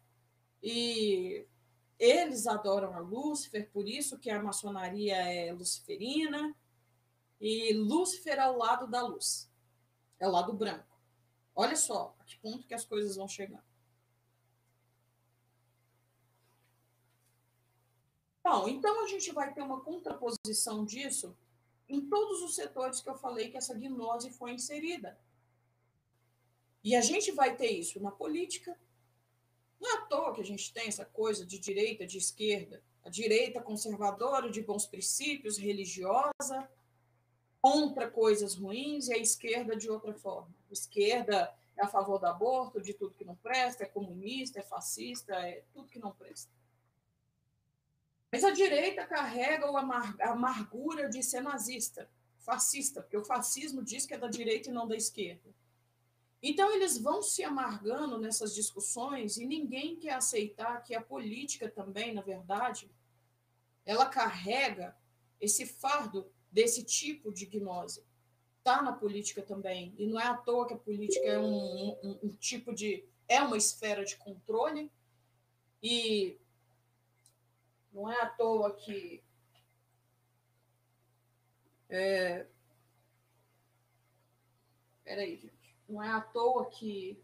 [0.61, 1.46] e
[2.01, 6.53] eles adoram a Lúcifer, por isso que a maçonaria é luciferina
[7.40, 9.49] e Lúcifer é o lado da luz,
[10.18, 11.01] é o lado branco.
[11.55, 13.75] Olha só a que ponto que as coisas vão chegando.
[18.48, 21.37] Bom, então a gente vai ter uma contraposição disso
[21.88, 25.18] em todos os setores que eu falei que essa gnose foi inserida.
[26.85, 28.78] E a gente vai ter isso na política.
[29.80, 32.80] Não é à toa que a gente tem essa coisa de direita, de esquerda.
[33.04, 36.70] A direita conservadora, de bons princípios, religiosa,
[37.61, 40.54] contra coisas ruins, e a esquerda de outra forma.
[40.70, 44.62] A esquerda é a favor do aborto, de tudo que não presta, é comunista, é
[44.62, 46.54] fascista, é tudo que não presta.
[48.37, 54.12] Mas a direita carrega a amargura de ser nazista, fascista, porque o fascismo diz que
[54.12, 55.55] é da direita e não da esquerda.
[56.42, 62.12] Então, eles vão se amargando nessas discussões e ninguém quer aceitar que a política também,
[62.12, 62.90] na verdade,
[63.87, 64.94] ela carrega
[65.40, 68.05] esse fardo desse tipo de gnose
[68.59, 69.94] está na política também.
[69.96, 73.09] E não é à toa que a política é um, um, um tipo de.
[73.27, 74.90] é uma esfera de controle.
[75.83, 76.38] E
[77.96, 79.24] não é à toa que.
[81.88, 82.46] É,
[85.02, 85.76] peraí, gente.
[85.88, 87.18] Não é à toa que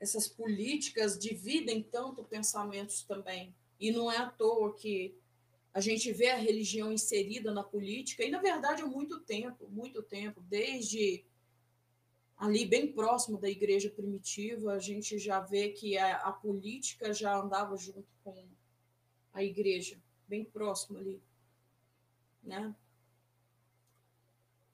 [0.00, 3.54] essas políticas dividem tanto pensamentos também.
[3.78, 5.16] E não é à toa que
[5.72, 10.02] a gente vê a religião inserida na política, e na verdade há muito tempo, muito
[10.02, 11.24] tempo, desde
[12.40, 17.36] ali bem próximo da igreja primitiva, a gente já vê que a, a política já
[17.36, 18.48] andava junto com
[19.34, 21.22] a igreja, bem próximo ali,
[22.42, 22.74] né?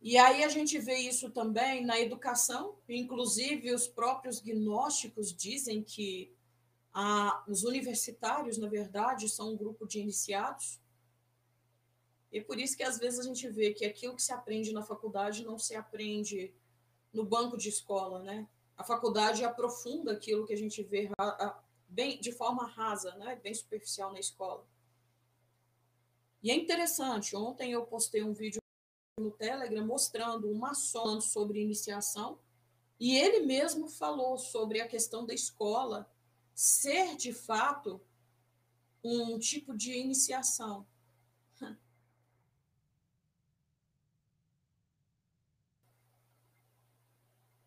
[0.00, 6.32] E aí a gente vê isso também na educação, inclusive os próprios gnósticos dizem que
[6.94, 10.80] a, os universitários, na verdade, são um grupo de iniciados,
[12.30, 14.84] e por isso que às vezes a gente vê que aquilo que se aprende na
[14.84, 16.54] faculdade não se aprende
[17.16, 18.46] no banco de escola, né?
[18.76, 21.08] A faculdade aprofunda aquilo que a gente vê
[21.88, 23.36] bem de forma rasa, né?
[23.42, 24.66] Bem superficial na escola.
[26.42, 27.34] E é interessante.
[27.34, 28.60] Ontem eu postei um vídeo
[29.18, 32.38] no Telegram mostrando uma maçom sobre iniciação
[33.00, 36.10] e ele mesmo falou sobre a questão da escola
[36.54, 38.00] ser de fato
[39.02, 40.86] um tipo de iniciação.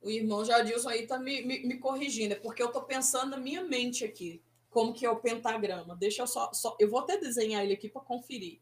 [0.01, 3.37] O irmão Jadilson aí tá me, me, me corrigindo, é porque eu estou pensando na
[3.37, 5.95] minha mente aqui, como que é o pentagrama.
[5.95, 8.61] Deixa eu só, só eu vou até desenhar ele aqui para conferir.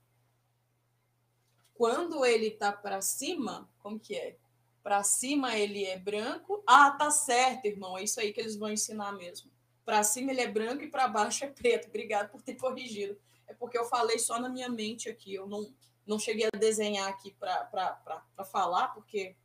[1.76, 4.36] Quando ele tá para cima, como que é?
[4.82, 6.64] Para cima ele é branco.
[6.66, 7.98] Ah, tá certo, irmão.
[7.98, 9.52] É isso aí que eles vão ensinar mesmo.
[9.86, 11.88] Para cima ele é branco e para baixo é preto.
[11.88, 13.16] Obrigado por ter corrigido.
[13.48, 15.36] É porque eu falei só na minha mente aqui.
[15.36, 15.72] Eu não,
[16.06, 19.36] não cheguei a desenhar aqui para falar, porque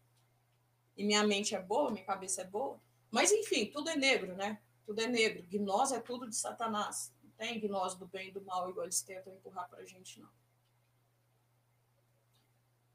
[0.97, 2.81] e minha mente é boa, minha cabeça é boa.
[3.11, 4.61] Mas, enfim, tudo é negro, né?
[4.87, 5.43] Tudo é negro.
[5.49, 7.13] Gnose é tudo de Satanás.
[7.23, 10.21] Não tem gnose do bem e do mal, igual eles tentam empurrar para a gente,
[10.21, 10.31] não.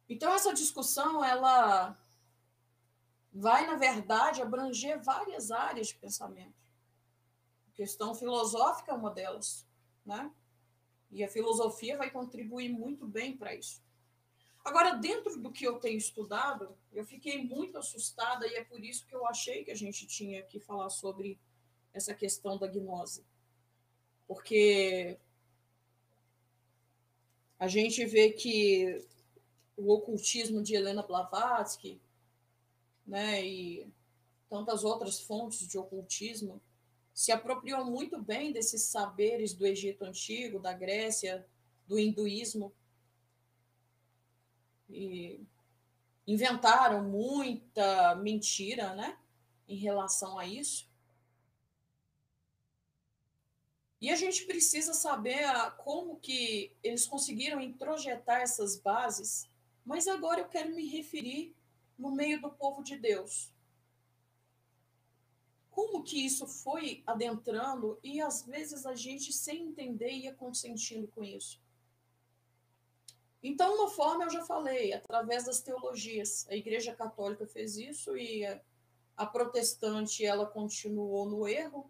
[0.09, 1.97] Então, essa discussão, ela
[3.33, 6.55] vai, na verdade, abranger várias áreas de pensamento.
[7.67, 9.67] A questão filosófica é uma delas,
[10.05, 10.31] né?
[11.11, 13.81] E a filosofia vai contribuir muito bem para isso.
[14.67, 19.07] Agora, dentro do que eu tenho estudado, eu fiquei muito assustada e é por isso
[19.07, 21.39] que eu achei que a gente tinha que falar sobre
[21.93, 23.25] essa questão da gnose.
[24.27, 25.17] Porque
[27.57, 29.07] a gente vê que
[29.77, 32.01] o ocultismo de Helena Blavatsky,
[33.05, 33.89] né, e
[34.49, 36.61] tantas outras fontes de ocultismo
[37.13, 41.47] se apropriou muito bem desses saberes do Egito antigo, da Grécia,
[41.87, 42.73] do hinduísmo
[44.89, 45.41] e
[46.25, 49.17] inventaram muita mentira, né,
[49.67, 50.87] em relação a isso.
[53.99, 55.43] E a gente precisa saber
[55.77, 59.49] como que eles conseguiram introjetar essas bases,
[59.83, 61.55] mas agora eu quero me referir
[61.97, 63.51] no meio do povo de Deus.
[65.71, 71.23] Como que isso foi adentrando e às vezes a gente sem entender ia consentindo com
[71.23, 71.59] isso.
[73.47, 76.45] Então, uma forma eu já falei, através das teologias.
[76.49, 78.43] A Igreja Católica fez isso e
[79.15, 81.89] a protestante ela continuou no erro.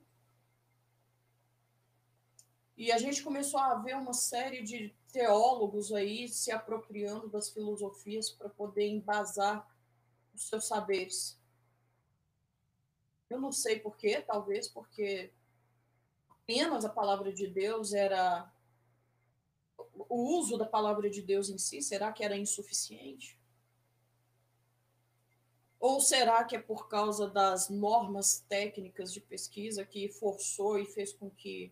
[2.77, 8.29] E a gente começou a ver uma série de teólogos aí se apropriando das filosofias
[8.29, 9.67] para poder embasar
[10.35, 11.39] os seus saberes.
[13.31, 15.33] Eu não sei porquê, talvez porque
[16.29, 18.47] apenas a palavra de Deus era
[20.09, 23.39] o uso da palavra de Deus em si, será que era insuficiente?
[25.79, 31.13] Ou será que é por causa das normas técnicas de pesquisa que forçou e fez
[31.13, 31.71] com que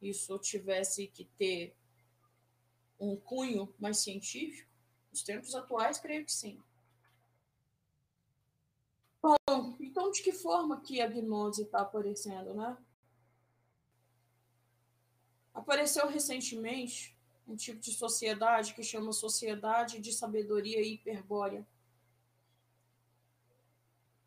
[0.00, 1.74] isso tivesse que ter
[3.00, 4.70] um cunho mais científico?
[5.10, 6.62] Nos tempos atuais, creio que sim.
[9.22, 12.76] Bom, então de que forma que a gnose está aparecendo, né?
[15.54, 17.13] Apareceu recentemente
[17.46, 21.66] um tipo de sociedade que chama Sociedade de Sabedoria Hiperbórea.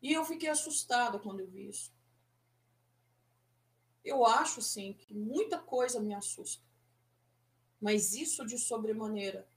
[0.00, 1.92] E eu fiquei assustada quando eu vi isso.
[4.04, 6.62] Eu acho, sim, que muita coisa me assusta.
[7.80, 9.48] Mas isso de sobremaneira.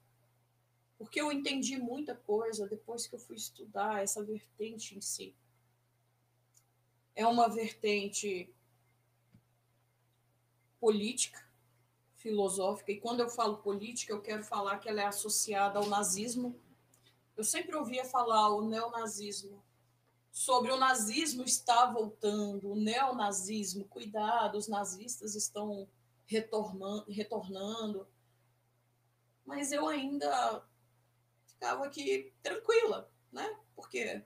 [0.97, 5.35] Porque eu entendi muita coisa depois que eu fui estudar essa vertente em si.
[7.15, 8.53] É uma vertente
[10.79, 11.50] política,
[12.21, 16.59] filosófica, e quando eu falo política, eu quero falar que ela é associada ao nazismo.
[17.35, 19.63] Eu sempre ouvia falar o neonazismo,
[20.31, 25.87] sobre o nazismo está voltando, o neonazismo, cuidado, os nazistas estão
[26.25, 28.07] retornando.
[29.45, 30.65] Mas eu ainda
[31.45, 33.59] ficava aqui tranquila, né?
[33.75, 34.23] Porque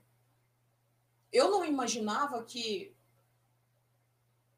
[1.32, 2.94] eu não imaginava que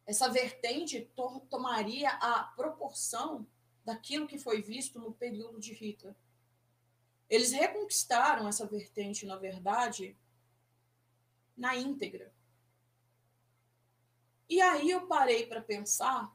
[0.05, 2.53] essa vertente to tomaria a
[2.89, 3.47] proporção
[3.85, 6.15] daquilo que foi visto no período de Hitler.
[7.29, 10.17] Eles reconquistaram essa vertente, na verdade,
[11.57, 12.33] na íntegra.
[14.49, 16.35] E aí eu parei para pensar,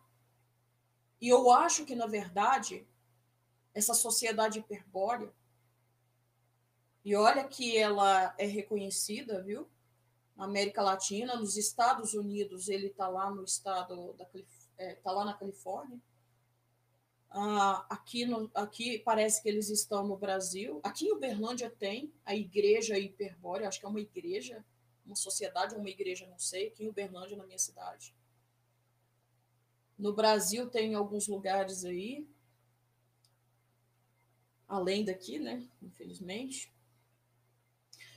[1.19, 2.87] e eu acho que, na verdade,
[3.73, 5.33] essa sociedade hiperbórea,
[7.03, 9.67] e olha que ela é reconhecida, viu?
[10.35, 14.25] Na América Latina, nos Estados Unidos, ele está lá no estado da
[14.77, 15.99] é, tá lá na Califórnia.
[17.36, 20.79] Ah, aqui, no, aqui parece que eles estão no Brasil.
[20.84, 24.63] Aqui em Uberlândia tem a igreja hiperbórea, acho que é uma igreja,
[25.03, 28.15] uma sociedade ou uma igreja, não sei, aqui em Uberlândia, na minha cidade.
[29.97, 32.27] No Brasil tem alguns lugares aí,
[34.67, 35.67] além daqui, né?
[35.81, 36.71] Infelizmente.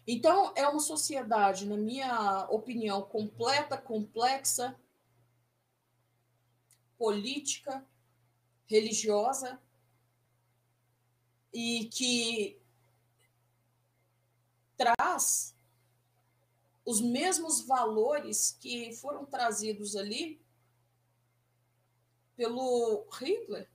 [0.06, 4.78] Então, é uma sociedade, na minha opinião, completa, complexa,
[6.98, 7.82] política,
[8.66, 9.60] religiosa,
[11.52, 12.60] e que
[14.76, 15.56] traz
[16.84, 20.40] os mesmos valores que foram trazidos ali
[22.36, 23.68] pelo Hitler.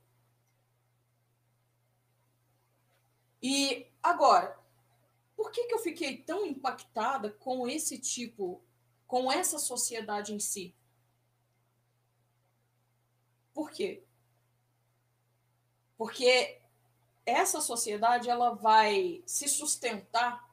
[3.41, 4.57] E agora,
[5.35, 8.61] por que, que eu fiquei tão impactada com esse tipo,
[9.07, 10.75] com essa sociedade em si?
[13.51, 14.05] Por quê?
[16.01, 16.59] Porque
[17.27, 20.51] essa sociedade ela vai se sustentar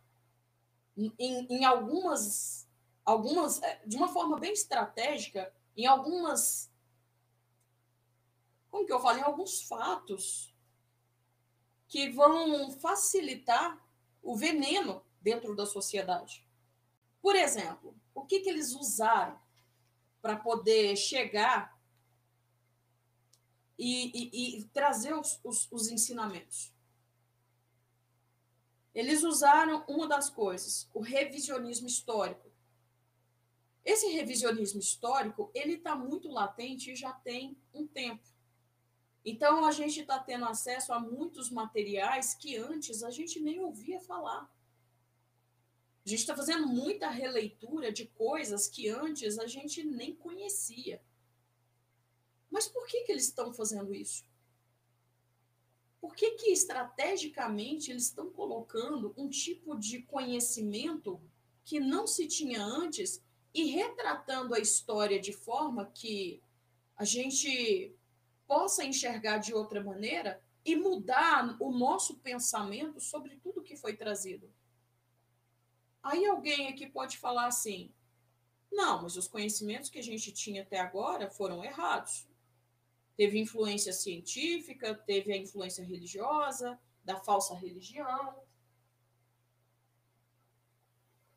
[0.95, 2.69] em, em algumas,
[3.03, 6.71] algumas, é, de uma forma bem estratégica, em algumas,
[8.71, 10.55] como que eu falo, em alguns fatos
[11.89, 13.83] que vão facilitar
[14.23, 16.47] o veneno dentro da sociedade.
[17.23, 19.41] Por exemplo, o que, que eles usaram
[20.21, 21.78] para poder chegar
[23.79, 26.73] e, e, e trazer os, os, os ensinamentos?
[28.95, 32.51] Eles usaram uma das coisas, o revisionismo histórico.
[33.85, 38.27] Esse revisionismo histórico, ele está muito latente e já tem um tempo.
[39.25, 44.01] Então, a gente está tendo acesso a muitos materiais que antes a gente nem ouvia
[44.01, 44.51] falar.
[46.05, 51.03] A gente está fazendo muita releitura de coisas que antes a gente nem conhecia.
[52.51, 54.25] Mas por que, que eles estão fazendo isso?
[56.01, 61.21] Por que, que estrategicamente eles estão colocando um tipo de conhecimento
[61.65, 63.23] que não se tinha antes
[63.53, 66.43] e retratando a história de forma que
[66.97, 67.95] a gente
[68.47, 74.53] possa enxergar de outra maneira e mudar o nosso pensamento sobre tudo que foi trazido?
[76.03, 77.93] Aí alguém aqui pode falar assim:
[78.71, 82.28] não, mas os conhecimentos que a gente tinha até agora foram errados.
[83.19, 88.37] Teve influência científica, teve a influência religiosa, da falsa religião.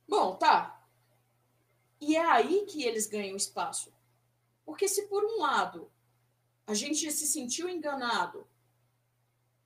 [0.08, 0.88] Bom, tá.
[2.00, 3.92] E é aí que eles ganham espaço.
[4.64, 5.92] Porque se por um lado
[6.68, 8.48] a gente se sentiu enganado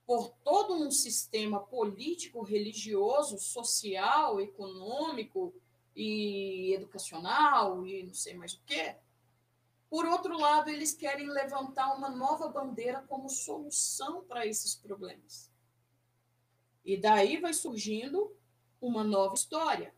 [0.06, 5.52] por todo um sistema político, religioso, social, econômico
[5.94, 8.96] e educacional e não sei mais o quê,
[9.88, 15.50] por outro lado, eles querem levantar uma nova bandeira como solução para esses problemas.
[16.84, 18.36] E daí vai surgindo
[18.80, 19.94] uma nova história.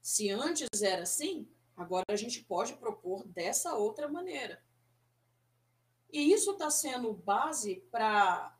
[0.00, 4.62] Se antes era assim, agora a gente pode propor dessa outra maneira.
[6.10, 8.58] E isso está sendo base para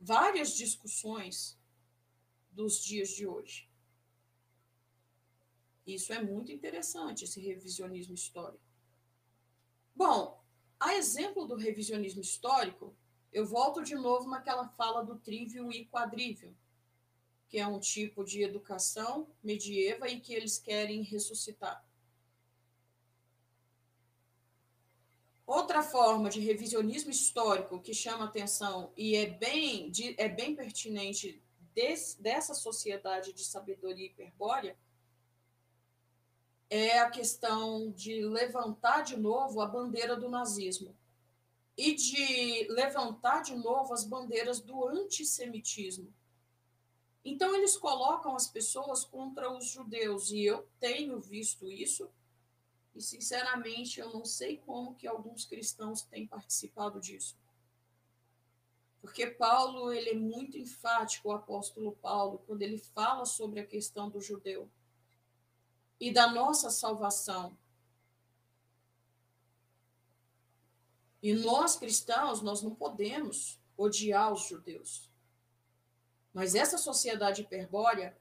[0.00, 1.58] várias discussões
[2.50, 3.68] dos dias de hoje.
[5.86, 8.67] Isso é muito interessante, esse revisionismo histórico.
[9.98, 10.40] Bom,
[10.78, 12.96] a exemplo do revisionismo histórico,
[13.32, 16.56] eu volto de novo naquela fala do trívio e quadrívio,
[17.48, 21.84] que é um tipo de educação medieva e que eles querem ressuscitar.
[25.44, 31.42] Outra forma de revisionismo histórico que chama atenção e é bem, é bem pertinente
[31.74, 34.78] desse, dessa sociedade de sabedoria hiperbórea
[36.70, 40.94] é a questão de levantar de novo a bandeira do nazismo.
[41.78, 46.12] e de levantar de novo as bandeiras do antissemitismo.
[47.24, 52.10] Então, eles colocam as pessoas contra os judeus, e eu tenho visto isso,
[52.96, 57.38] e sinceramente eu não sei como que alguns cristãos têm participado disso.
[59.00, 64.10] Porque Paulo, ele é muito enfático, o apóstolo Paulo, quando ele fala sobre a questão
[64.10, 64.68] do judeu
[66.00, 67.56] e da nossa salvação.
[71.22, 75.10] E nós cristãos, nós não podemos odiar os judeus.
[76.32, 78.16] Mas essa sociedade hiperbórea,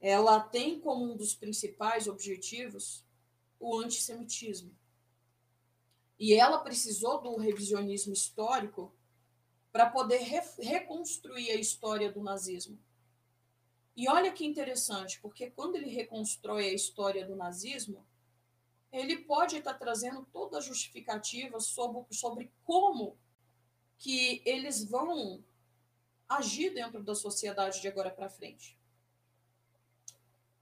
[0.00, 3.04] ela tem como um dos principais objetivos
[3.58, 4.74] o antissemitismo.
[6.18, 8.94] E ela precisou do revisionismo histórico
[9.72, 12.78] para poder re reconstruir a história do nazismo.
[14.00, 18.02] E olha que interessante, porque quando ele reconstrói a história do nazismo,
[18.90, 23.18] ele pode estar trazendo toda a justificativa sobre, sobre como
[23.98, 25.44] que eles vão
[26.26, 28.80] agir dentro da sociedade de agora para frente.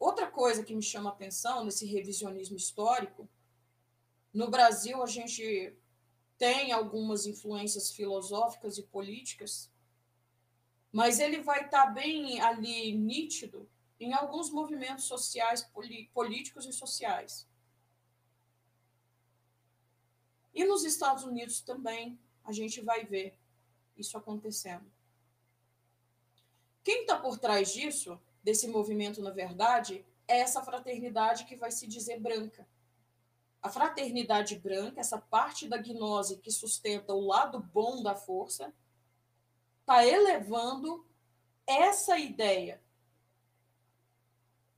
[0.01, 3.29] Outra coisa que me chama atenção nesse revisionismo histórico
[4.35, 5.79] no Brasil, a gente
[6.37, 9.71] tem algumas influências filosóficas e políticas,
[10.93, 13.69] mas ele vai estar tá bem ali nítido
[14.01, 15.69] em alguns movimentos sociais,
[16.13, 17.47] políticos e sociais.
[20.55, 23.39] E nos Estados Unidos também a gente vai ver
[23.97, 24.91] isso acontecendo.
[26.83, 31.87] Quem está por trás disso, desse movimento, na verdade, é essa fraternidade que vai se
[31.87, 32.67] dizer branca
[33.63, 38.73] a fraternidade branca, essa parte da gnose que sustenta o lado bom da força,
[39.89, 41.09] está elevando
[41.67, 42.79] essa ideia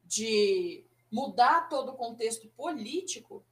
[0.05, 3.45] de mudar todo o contexto político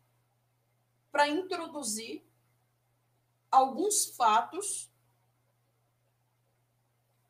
[1.11, 2.24] para introduzir
[3.50, 4.88] alguns fatos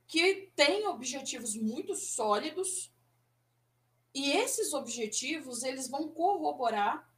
[0.07, 2.93] que têm objetivos muito sólidos
[4.13, 7.11] e esses objetivos eles vão corroborar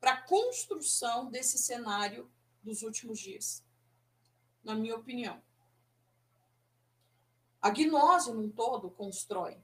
[0.00, 2.32] para a construção desse cenário
[2.62, 3.62] dos últimos dias,
[4.64, 5.42] na minha opinião.
[7.60, 9.58] A gnose num todo constrói.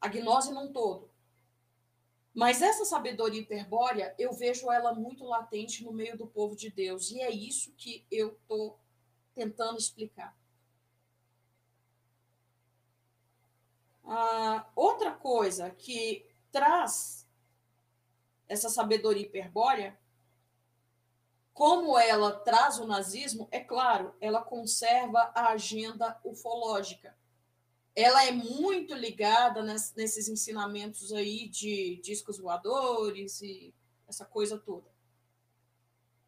[0.00, 1.10] A gnose num todo.
[2.34, 7.10] Mas essa sabedoria hiperbórea, eu vejo ela muito latente no meio do povo de Deus.
[7.10, 8.80] E é isso que eu estou
[9.34, 10.36] tentando explicar.
[14.04, 17.28] Ah, outra coisa que traz
[18.48, 19.98] essa sabedoria hiperbórea,
[21.52, 27.16] como ela traz o nazismo, é claro, ela conserva a agenda ufológica.
[27.94, 33.74] Ela é muito ligada nesses ensinamentos aí de discos voadores e
[34.08, 34.90] essa coisa toda.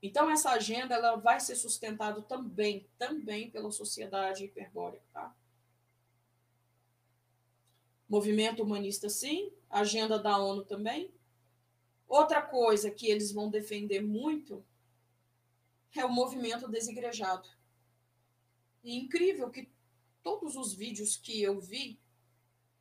[0.02, 5.34] Então essa agenda ela vai ser sustentada também, também pela sociedade hiperbórea, tá?
[8.06, 11.10] Movimento humanista sim, agenda da ONU também,
[12.08, 14.64] Outra coisa que eles vão defender muito
[16.00, 17.48] é o movimento desigrejado.
[18.82, 19.70] E incrível que
[20.22, 22.00] todos os vídeos que eu vi,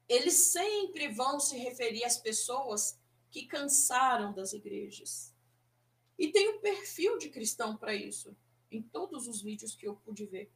[0.07, 2.99] eles sempre vão se referir às pessoas
[3.29, 5.33] que cansaram das igrejas.
[6.17, 8.35] E tem um perfil de cristão para isso,
[8.71, 10.51] em todos os vídeos que eu pude ver.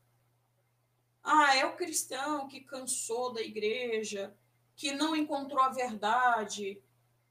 [1.24, 4.36] Ah, é o cristão que cansou da igreja,
[4.76, 6.82] que não encontrou a verdade,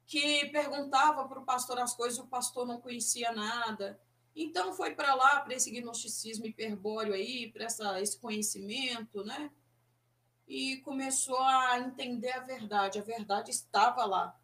[0.06, 4.00] que perguntava para o pastor as coisas e o pastor não conhecia nada.
[4.38, 9.50] Então foi para lá, para esse gnosticismo hiperbóreo aí, para esse conhecimento, né?
[10.46, 12.98] E começou a entender a verdade.
[12.98, 14.38] A verdade estava lá.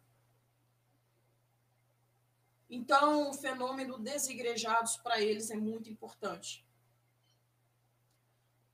[2.67, 6.65] Então, o fenômeno desigrejados para eles é muito importante.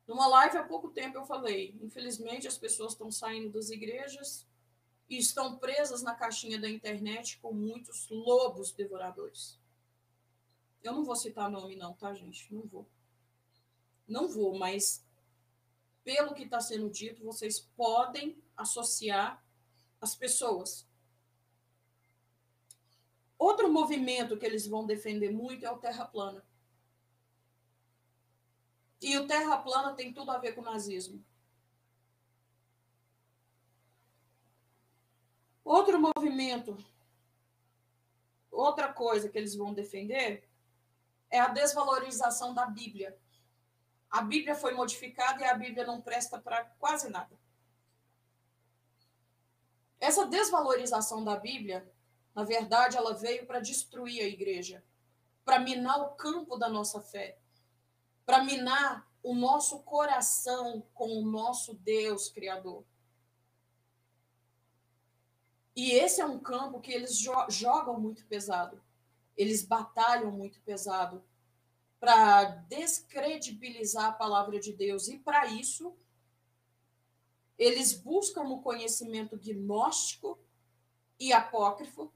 [0.08, 4.48] Numa live há pouco tempo eu falei, infelizmente as pessoas estão saindo das igrejas
[5.10, 9.59] e estão presas na caixinha da internet com muitos lobos devoradores.
[10.84, 12.54] Eu não vou citar nome, não, tá, gente?
[12.54, 12.88] Não vou.
[14.08, 15.06] Não vou, mas
[16.04, 19.44] pelo que está sendo dito, vocês podem associar
[20.02, 20.88] as pessoas.
[23.38, 26.44] Outro movimento que eles vão defender muito é o Terra Plana.
[29.02, 31.24] E o Terra Plana tem tudo a ver com o nazismo.
[35.64, 36.76] Outro movimento,
[38.52, 40.49] outra coisa que eles vão defender
[41.30, 43.18] é a desvalorização da Bíblia.
[44.10, 47.38] A Bíblia foi modificada e a Bíblia não presta para quase nada.
[50.00, 51.92] Essa desvalorização da Bíblia,
[52.34, 54.84] na verdade, ela veio para destruir a igreja,
[55.44, 57.38] para minar o campo da nossa fé,
[58.26, 62.86] para minar o nosso coração com o nosso Deus Criador.
[65.76, 68.82] E esse é um campo que eles jo jogam muito pesado.
[69.40, 71.24] Eles batalham muito pesado
[71.98, 75.08] para descredibilizar a palavra de Deus.
[75.08, 75.96] E para isso,
[77.58, 80.38] eles buscam o conhecimento gnóstico
[81.18, 82.12] e apócrifo.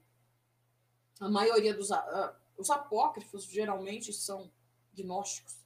[1.18, 4.52] A maioria dos uh, os apócrifos geralmente são
[4.92, 5.56] gnósticos.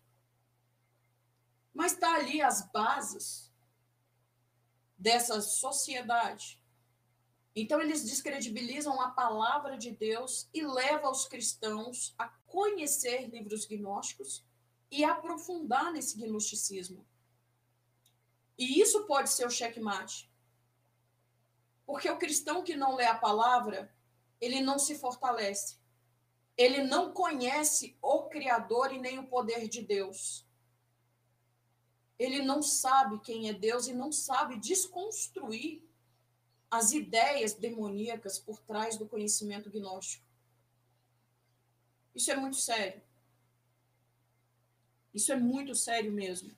[1.75, 3.53] Mas está ali as bases
[4.97, 6.58] dessa sociedade.
[7.61, 14.47] Então eles descredibilizam a palavra de Deus e levam os cristãos a conhecer livros gnósticos
[14.89, 17.05] e aprofundar nesse gnosticismo.
[18.57, 20.31] E isso pode ser o checkmate.
[21.85, 23.93] Porque o cristão que não lê a palavra,
[24.41, 25.81] ele não se fortalece.
[26.57, 30.47] Ele não conhece o Criador e nem o poder de Deus.
[32.17, 35.88] Ele não sabe quem é Deus e não sabe desconstruir
[36.71, 40.25] as ideias demoníacas por trás do conhecimento gnóstico.
[42.15, 43.03] Isso é muito sério.
[45.15, 46.55] Isso é muito sério mesmo.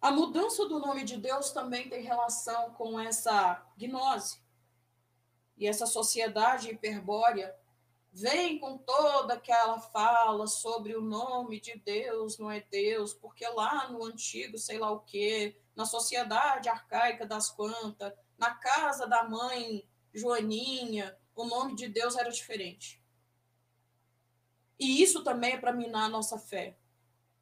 [0.00, 4.38] A mudança do nome de Deus também tem relação com essa gnose.
[5.56, 7.54] E essa sociedade hiperbórea
[8.12, 13.88] vem com toda aquela fala sobre o nome de Deus, não é Deus, porque lá
[13.88, 19.88] no antigo, sei lá o quê, na sociedade arcaica das quantas, na casa da mãe
[20.14, 23.02] Joaninha, o nome de Deus era diferente.
[24.78, 26.78] E isso também é para minar a nossa fé,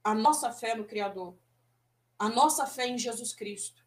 [0.03, 1.36] a nossa fé no Criador
[2.18, 3.86] a nossa fé em Jesus Cristo,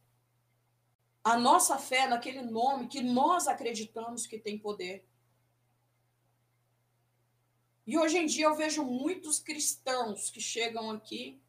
[1.22, 5.06] a nossa fé naquele nome que nós acreditamos que tem poder.
[7.86, 11.42] E hoje em dia eu vejo muitos cristãos que chegam aqui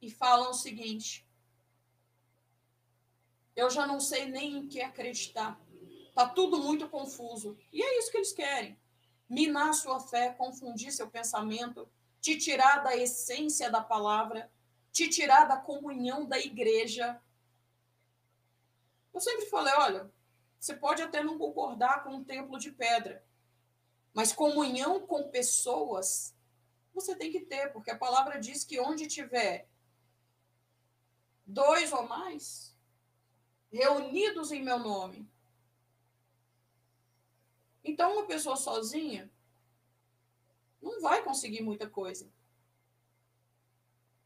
[0.00, 1.27] e falam o seguinte:
[3.58, 5.60] eu já não sei nem em que acreditar.
[6.14, 7.56] Tá tudo muito confuso.
[7.72, 8.78] E é isso que eles querem.
[9.28, 11.88] Minar sua fé, confundir seu pensamento,
[12.20, 14.50] te tirar da essência da palavra
[14.98, 17.20] te tirar da comunhão da igreja.
[19.14, 20.12] Eu sempre falei, olha,
[20.58, 23.24] você pode até não concordar com um templo de pedra,
[24.12, 26.34] mas comunhão com pessoas
[26.92, 29.68] você tem que ter, porque a palavra diz que onde tiver
[31.46, 32.67] dois ou mais
[33.70, 35.28] reunidos em meu nome.
[37.84, 39.30] Então, uma pessoa sozinha
[40.80, 42.30] não vai conseguir muita coisa.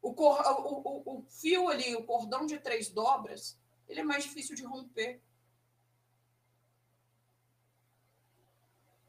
[0.01, 3.57] O, cor, o, o, o fio ali, o cordão de três dobras,
[3.89, 5.21] ele é mais difícil de romper.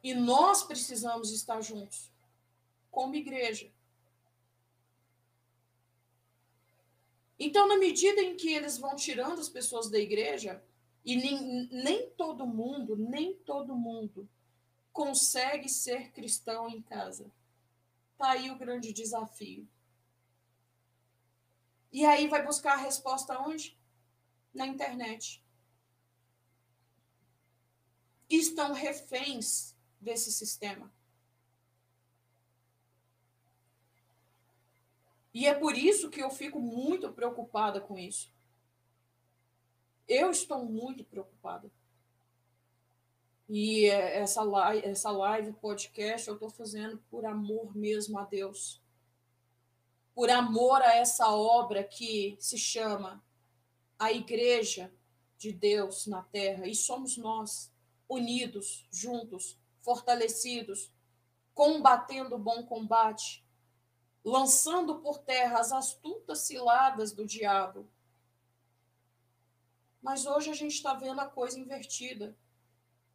[0.02, 2.12] E nós precisamos estar juntos,
[2.90, 3.72] como igreja.
[7.44, 10.64] Então, na medida em que eles vão tirando as pessoas da igreja,
[11.04, 14.26] e nem, nem todo mundo, nem todo mundo
[14.90, 17.30] consegue ser cristão em casa.
[18.12, 19.68] Está aí o grande desafio.
[21.92, 23.78] E aí vai buscar a resposta onde?
[24.54, 25.44] Na internet.
[28.26, 30.90] Estão reféns desse sistema.
[35.34, 38.32] E é por isso que eu fico muito preocupada com isso.
[40.08, 41.70] Eu estou muito preocupada.
[43.48, 48.82] E essa live, essa live podcast eu estou fazendo por amor mesmo a Deus
[50.14, 53.22] por amor a essa obra que se chama
[53.98, 54.92] a Igreja
[55.36, 56.66] de Deus na Terra.
[56.66, 57.72] E somos nós,
[58.08, 60.92] unidos, juntos, fortalecidos,
[61.52, 63.43] combatendo o bom combate,
[64.24, 67.86] lançando por terra as astutas ciladas do diabo.
[70.00, 72.36] Mas hoje a gente está vendo a coisa invertida.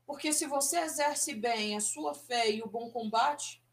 [0.05, 3.63] Porque se você exerce bem a sua fé e o bom combate,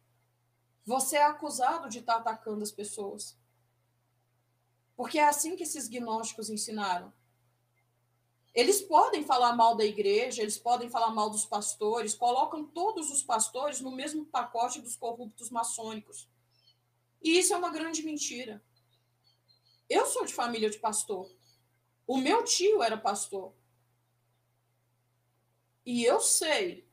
[0.85, 3.37] você é acusado de estar atacando as pessoas.
[4.97, 7.13] Porque é assim que esses gnósticos ensinaram.
[8.55, 13.23] Eles podem falar mal da igreja, eles podem falar mal dos pastores, colocam todos os
[13.23, 16.27] pastores no mesmo pacote dos corruptos maçônicos.
[17.23, 18.63] E isso é uma grande mentira.
[19.89, 21.31] Eu sou de família de pastor.
[22.07, 23.53] O meu tio era pastor.
[25.85, 26.87] E eu sei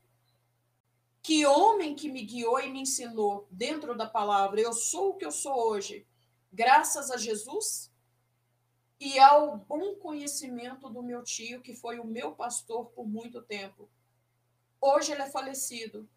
[1.22, 5.24] que homem que me guiou e me ensinou dentro da palavra, eu sou o que
[5.24, 6.06] eu sou hoje,
[6.52, 7.90] graças a Jesus
[9.00, 13.88] e ao bom conhecimento do meu tio, que foi o meu pastor por muito tempo.
[14.80, 16.08] Hoje ele é falecido,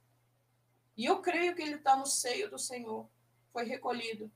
[0.97, 3.07] E eu creio que ele está no seio do Senhor,
[3.51, 4.31] foi recolhido.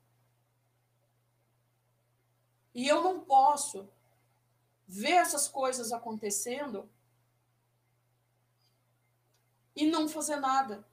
[2.74, 3.89] E eu não posso
[4.88, 6.89] ver essas coisas acontecendo
[9.76, 10.86] e não fazer nada.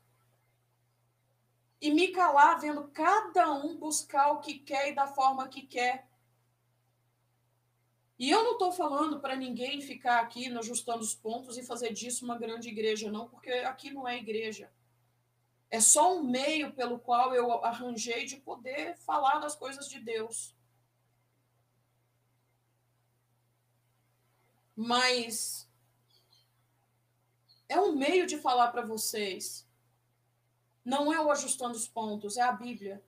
[1.81, 6.09] E me calar vendo cada um buscar o que quer e da forma que quer.
[8.19, 12.25] E eu não estou falando para ninguém ficar aqui ajustando os pontos e fazer disso
[12.25, 14.73] uma grande igreja, não, porque aqui não é igreja.
[15.71, 20.57] É só um meio pelo qual eu arranjei de poder falar das coisas de Deus.
[24.75, 25.69] Mas
[27.69, 29.69] é um meio de falar para vocês.
[30.83, 33.05] Não é o ajustando os pontos, é a Bíblia.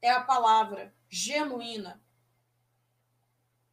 [0.00, 2.02] É a palavra genuína.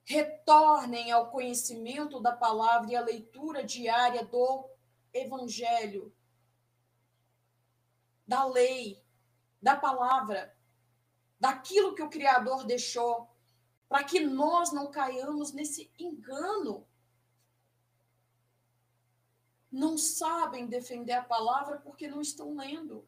[0.06, 4.70] Retornem ao conhecimento da palavra e à leitura diária do
[5.12, 6.14] Evangelho,
[8.30, 9.04] da lei,
[9.60, 10.56] da palavra,
[11.40, 13.28] daquilo que o Criador deixou,
[13.90, 16.88] para que nós não caiamos nesse engano.
[19.72, 23.08] Não sabem defender a palavra porque não estão lendo.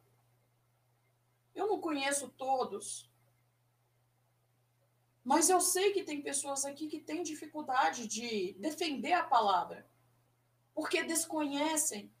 [1.54, 3.08] Eu não conheço todos,
[5.22, 9.88] mas eu sei que tem pessoas aqui que têm dificuldade de defender a palavra,
[10.74, 12.12] porque desconhecem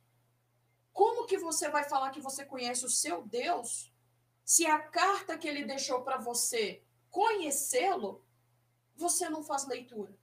[0.92, 3.92] como que você vai falar que você conhece o seu Deus
[4.44, 8.24] se a carta que ele deixou para você conhecê-lo,
[8.96, 10.14] você não faz leitura?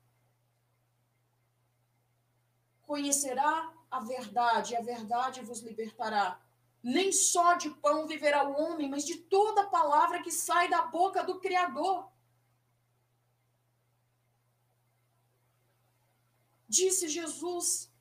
[2.83, 6.39] Conhecerá a verdade, e a verdade vos libertará.
[6.81, 11.23] Nem só de pão viverá o homem, mas de toda palavra que sai da boca
[11.23, 12.09] do Criador.
[16.67, 17.91] Disse Jesus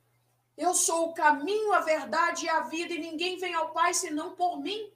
[0.59, 4.35] eu sou o caminho, a verdade e a vida, e ninguém vem ao Pai senão
[4.35, 4.93] por mim.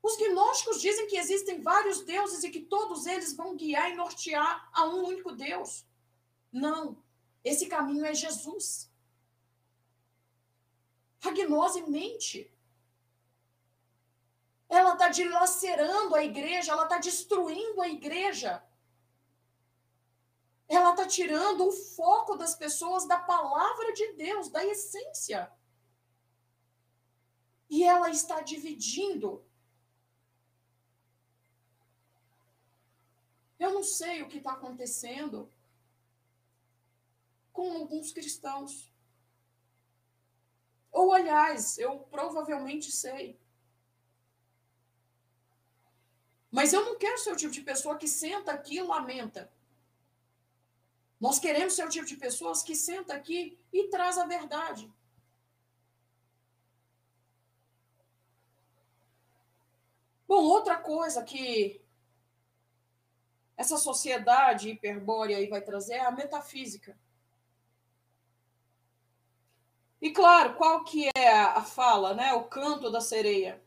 [0.00, 4.70] Os gnósticos dizem que existem vários deuses e que todos eles vão guiar e nortear
[4.72, 5.84] a um único Deus.
[6.52, 6.96] Não,
[7.42, 8.88] esse caminho é Jesus.
[11.24, 12.48] A gnose mente.
[14.68, 18.62] Ela está dilacerando a igreja, ela está destruindo a igreja
[20.74, 25.52] ela está tirando o foco das pessoas da palavra de Deus, da essência.
[27.68, 29.44] E ela está dividindo.
[33.58, 35.50] Eu não sei o que está acontecendo
[37.52, 38.90] com alguns cristãos.
[40.90, 43.38] Ou, aliás, eu provavelmente sei.
[46.50, 49.50] Mas eu não quero ser o tipo de pessoa que senta aqui e lamenta.
[51.22, 54.92] Nós queremos ser o tipo de pessoas que senta aqui e traz a verdade.
[60.26, 61.80] Bom, outra coisa que
[63.56, 66.98] essa sociedade hiperbórea aí vai trazer é a metafísica.
[70.00, 72.32] E claro, qual que é a fala, né?
[72.32, 73.62] O canto da sereia.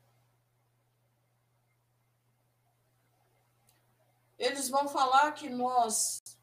[4.38, 6.35] Eles vão falar que nós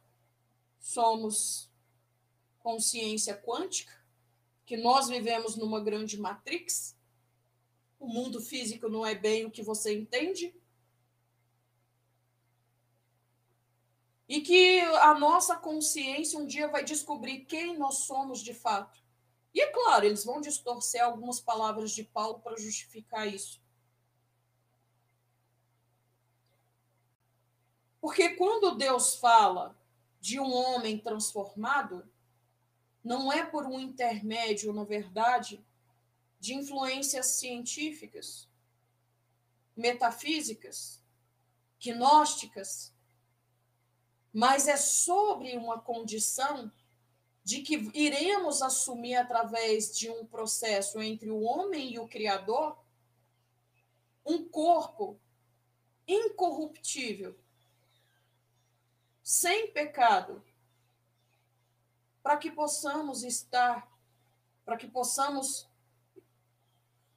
[0.83, 1.71] somos
[2.59, 3.93] consciência quântica,
[4.67, 6.97] que nós vivemos numa grande matrix.
[7.99, 10.55] O mundo físico não é bem o que você entende.
[14.29, 19.01] E que a nossa consciência um dia vai descobrir quem nós somos de fato.
[19.55, 23.61] E é claro, eles vão distorcer algumas palavras de Paulo para justificar isso.
[28.01, 29.81] Porque quando Deus fala
[30.23, 32.09] de um homem transformado
[33.03, 35.61] não é por um intermédio, na verdade,
[36.39, 38.49] de influências científicas,
[39.77, 41.03] metafísicas,
[41.81, 42.95] gnósticas,
[44.33, 46.71] mas é sobre uma condição
[47.43, 52.81] de que iremos assumir através de um processo entre o homem e o Criador
[54.25, 55.21] um corpo
[56.07, 57.37] incorruptível,
[59.23, 60.45] sem pecado,
[62.23, 63.91] para que possamos estar,
[64.65, 65.69] para que possamos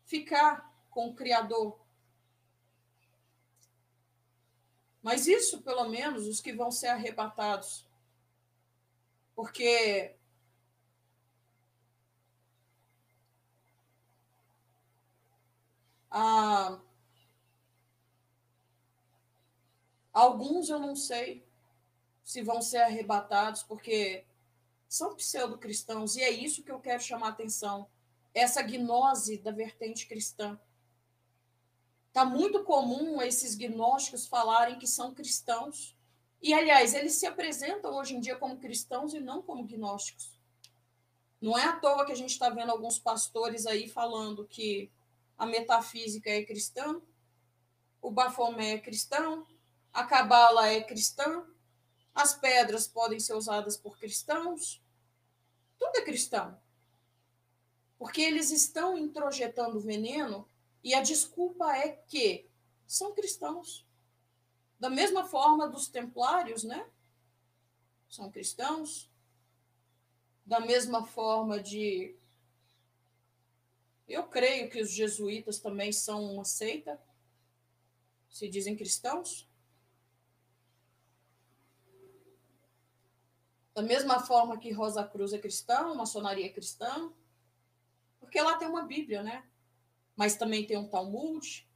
[0.05, 1.79] ficar com o Criador.
[5.01, 7.87] Mas isso, pelo menos, os que vão ser arrebatados.
[9.35, 10.15] Porque
[16.09, 16.79] ah,
[20.11, 21.44] alguns eu não sei,
[22.25, 24.25] se vão ser arrebatados, porque
[24.89, 27.87] são pseudo-cristãos, e é isso que eu quero chamar a atenção.
[28.33, 30.59] essa gnose da vertente cristã.
[32.07, 35.95] Está muito comum esses gnósticos falarem que são cristãos.
[36.41, 40.37] E, aliás, eles se apresentam hoje em dia como cristãos e não como gnósticos.
[41.39, 44.91] Não é à toa que a gente está vendo alguns pastores aí falando que
[45.37, 47.01] a metafísica é cristã,
[48.01, 49.47] o Bafomé é cristão,
[49.93, 51.45] a Cabala é cristã,
[52.15, 54.81] as pedras podem ser usadas por cristãos,
[55.77, 56.57] tudo é cristão.
[57.99, 60.49] Porque eles estão introjetando veneno
[60.81, 62.49] e a desculpa é que
[62.87, 63.85] são cristãos.
[64.79, 66.89] Da mesma forma dos templários, né?
[68.09, 69.11] São cristãos.
[70.45, 72.15] Da mesma forma de.
[74.07, 77.01] Eu creio que os jesuítas também são uma seita,
[78.29, 79.49] se dizem cristãos.
[83.75, 87.11] Da mesma forma que Rosa Cruz é cristã, maçonaria é cristã,
[88.21, 89.45] porque lá tem uma Bíblia, né?
[90.15, 91.69] Mas também tem um Talmud,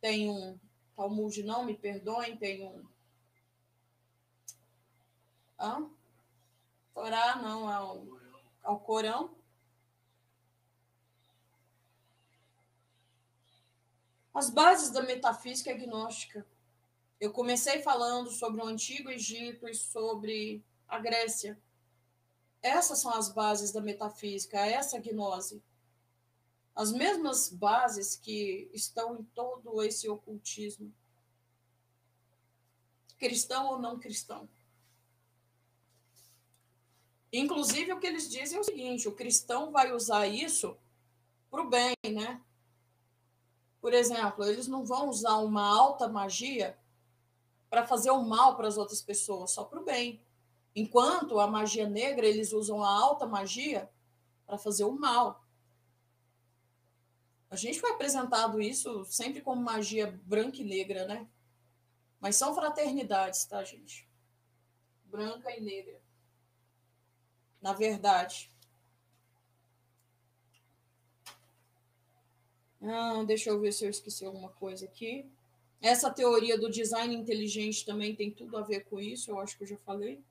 [0.00, 0.56] tem um
[0.94, 2.86] Talmud, não me perdoem, tem um.
[5.58, 5.90] Hã?
[6.94, 8.20] Torá, não, é o,
[8.62, 9.36] é o Corão.
[14.32, 16.46] As bases da metafísica agnóstica.
[17.20, 21.60] Eu comecei falando sobre o Antigo Egito e sobre a Grécia.
[22.60, 25.62] Essas são as bases da metafísica, essa gnose.
[26.74, 30.92] As mesmas bases que estão em todo esse ocultismo.
[33.18, 34.48] Cristão ou não cristão.
[37.32, 40.76] Inclusive, o que eles dizem é o seguinte: o cristão vai usar isso
[41.50, 42.40] para o bem, né?
[43.80, 46.76] Por exemplo, eles não vão usar uma alta magia
[47.74, 50.22] para fazer o mal para as outras pessoas, só para o bem.
[50.76, 53.90] Enquanto a magia negra, eles usam a alta magia
[54.46, 55.44] para fazer o mal.
[57.50, 61.28] A gente foi apresentado isso sempre como magia branca e negra, né?
[62.20, 64.08] Mas são fraternidades, tá, gente?
[65.06, 66.00] Branca e negra.
[67.60, 68.52] Na verdade.
[72.80, 75.28] Ah, deixa eu ver se eu esqueci alguma coisa aqui.
[75.84, 79.64] Essa teoria do design inteligente também tem tudo a ver com isso, eu acho que
[79.64, 80.24] eu já falei.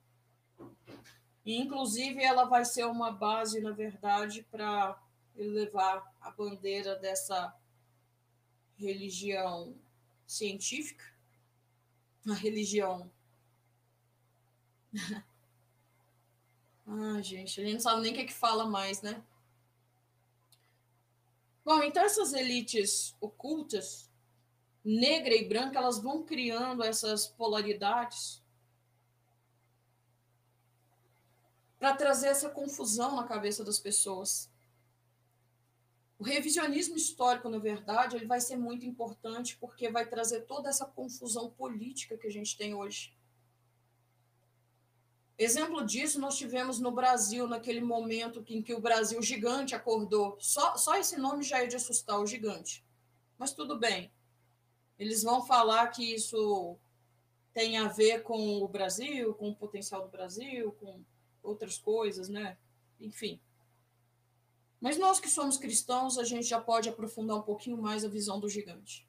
[1.46, 5.00] E, inclusive, ela vai ser uma base, na verdade, para
[5.36, 7.56] levar a bandeira dessa
[8.80, 9.76] religião
[10.26, 11.06] científica,
[12.28, 13.12] a religião.
[16.88, 19.24] ah, gente, a gente não sabe nem o que, é que fala mais, né?
[21.64, 24.12] Bom, então essas elites ocultas,
[24.84, 28.44] negra e branca, elas vão criando essas polaridades
[31.80, 34.52] para trazer essa confusão na cabeça das pessoas.
[36.18, 40.86] O revisionismo histórico, na verdade, ele vai ser muito importante porque vai trazer toda essa
[40.86, 43.14] confusão política que a gente tem hoje.
[45.38, 50.38] Exemplo disso nós tivemos no Brasil, naquele momento em que o Brasil gigante acordou.
[50.40, 52.86] Só, só esse nome já é de assustar o gigante.
[53.38, 54.10] Mas tudo bem.
[54.98, 56.78] Eles vão falar que isso
[57.54, 61.04] tem a ver com o Brasil, com o potencial do Brasil, com
[61.42, 62.58] outras coisas, né?
[63.00, 63.40] Enfim.
[64.80, 68.40] Mas nós que somos cristãos, a gente já pode aprofundar um pouquinho mais a visão
[68.40, 69.08] do gigante.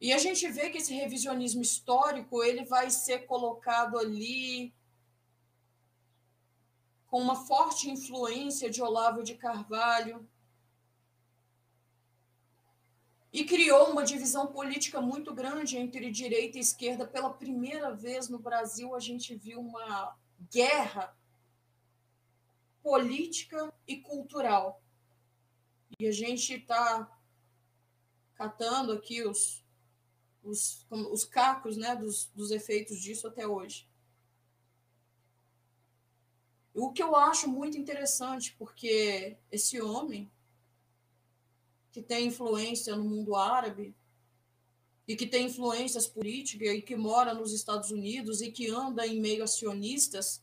[0.00, 4.72] E a gente vê que esse revisionismo histórico, ele vai ser colocado ali
[7.06, 10.26] com uma forte influência de Olavo de Carvalho,
[13.32, 17.06] e criou uma divisão política muito grande entre direita e esquerda.
[17.06, 20.16] Pela primeira vez no Brasil, a gente viu uma
[20.50, 21.16] guerra
[22.82, 24.82] política e cultural.
[25.98, 27.08] E a gente está
[28.34, 29.64] catando aqui os,
[30.42, 33.88] os, os cacos né, dos, dos efeitos disso até hoje.
[36.74, 40.30] O que eu acho muito interessante, porque esse homem
[41.92, 43.94] que tem influência no mundo árabe,
[45.10, 49.18] e que tem influências políticas e que mora nos Estados Unidos e que anda em
[49.18, 50.40] meio a sionistas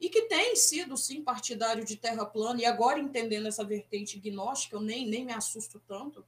[0.00, 4.74] e que tem sido, sim, partidário de terra plana e agora entendendo essa vertente gnóstica,
[4.74, 6.26] eu nem, nem me assusto tanto.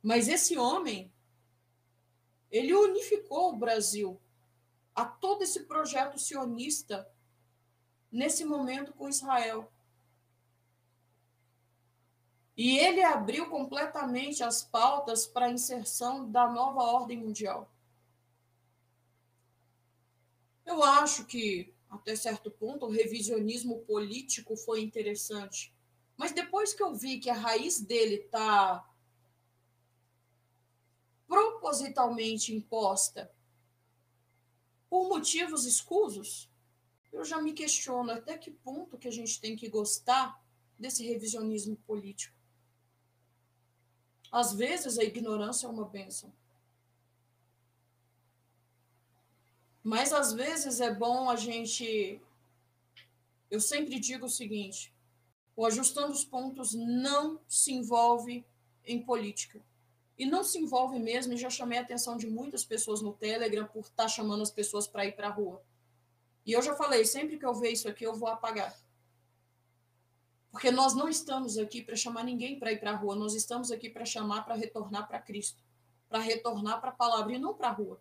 [0.00, 1.12] Mas esse homem,
[2.48, 4.20] ele unificou o Brasil
[4.94, 7.10] a todo esse projeto sionista
[8.08, 9.71] nesse momento com Israel.
[12.56, 17.70] E ele abriu completamente as pautas para a inserção da nova ordem mundial.
[20.64, 25.74] Eu acho que até certo ponto, o revisionismo político foi interessante.
[26.16, 28.88] Mas depois que eu vi que a raiz dele está
[31.28, 33.30] propositalmente imposta
[34.88, 36.50] por motivos escusos,
[37.12, 40.42] eu já me questiono até que ponto que a gente tem que gostar
[40.78, 42.41] desse revisionismo político.
[44.32, 46.32] Às vezes a ignorância é uma bênção.
[49.82, 52.18] Mas às vezes é bom a gente.
[53.50, 54.94] Eu sempre digo o seguinte:
[55.54, 58.42] o ajustando os pontos não se envolve
[58.86, 59.60] em política.
[60.18, 63.66] E não se envolve mesmo, e já chamei a atenção de muitas pessoas no Telegram
[63.66, 65.62] por estar tá chamando as pessoas para ir para a rua.
[66.46, 68.74] E eu já falei, sempre que eu ver isso aqui, eu vou apagar.
[70.52, 73.72] Porque nós não estamos aqui para chamar ninguém para ir para a rua, nós estamos
[73.72, 75.64] aqui para chamar para retornar para Cristo,
[76.10, 77.98] para retornar para a palavra e não para a rua.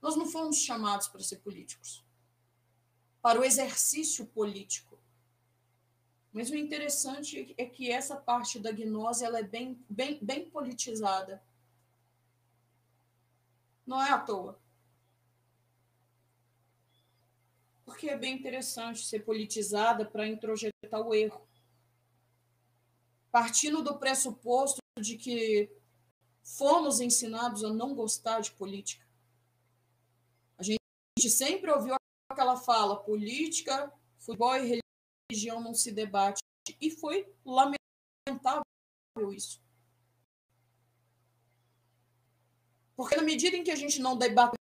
[0.00, 2.02] Nós não fomos chamados para ser políticos,
[3.20, 4.98] para o exercício político.
[6.32, 11.44] Mas o interessante é que essa parte da gnose ela é bem, bem, bem politizada.
[13.86, 14.58] Não é à toa.
[18.02, 21.46] Porque é bem interessante ser politizada para introjetar o erro.
[23.30, 25.70] Partindo do pressuposto de que
[26.42, 29.06] fomos ensinados a não gostar de política
[31.22, 31.94] gente sempre ouviu
[32.28, 34.80] aquela fala: política, futebol e
[35.30, 36.42] religião não se debate.
[36.80, 38.62] E foi lamentável
[39.32, 39.62] isso.
[42.96, 44.54] Porque na medida em que a gente não debate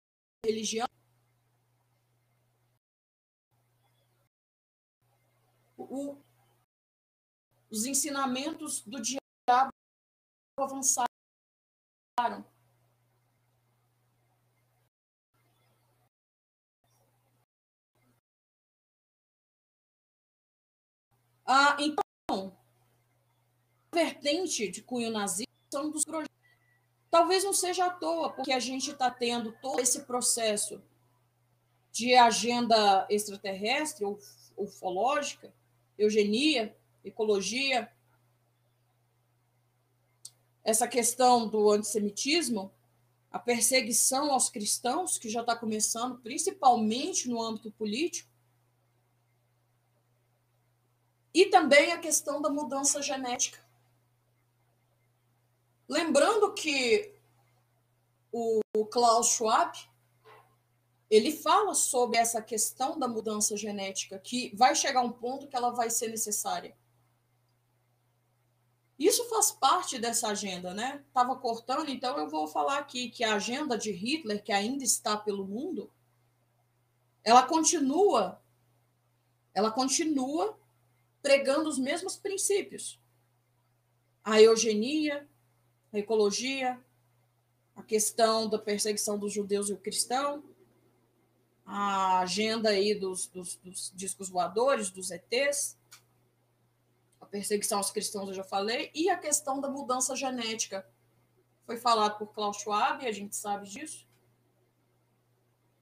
[0.45, 0.89] religião,
[5.89, 6.16] o,
[7.70, 9.72] os ensinamentos do diabo
[10.59, 11.09] avançaram.
[21.47, 22.55] Ah, então,
[23.91, 26.28] a vertente de cunho nazista são dos projetos.
[27.11, 30.82] Talvez não seja à toa, porque a gente está tendo todo esse processo
[31.91, 34.18] de agenda extraterrestre ou
[34.57, 35.53] ufológica,
[35.99, 37.92] eugenia, ecologia,
[40.62, 42.72] essa questão do antissemitismo,
[43.30, 48.30] a perseguição aos cristãos, que já está começando, principalmente no âmbito político,
[51.32, 53.66] e também a questão da mudança genética.
[55.88, 57.14] Lembrando que
[58.30, 59.88] o Klaus Schwab
[61.11, 65.70] ele fala sobre essa questão da mudança genética, que vai chegar um ponto que ela
[65.70, 66.76] vai ser necessária.
[68.98, 71.04] Isso faz parte dessa agenda, né?
[71.06, 75.16] Estava cortando, então eu vou falar aqui que a agenda de Hitler, que ainda está
[75.16, 75.90] pelo mundo,
[77.22, 78.42] ela continua,
[79.54, 80.59] ela continua
[81.22, 83.00] pregando os mesmos princípios.
[84.24, 85.28] A eugenia,
[85.92, 86.78] a ecologia,
[87.76, 90.42] a questão da perseguição dos judeus e o cristão,
[91.71, 95.77] a agenda aí dos, dos, dos discos voadores, dos ETs,
[97.21, 100.89] a perseguição aos cristãos eu já falei, e a questão da mudança genética.
[101.66, 104.09] Foi falado por Klaus Schwab, a gente sabe disso.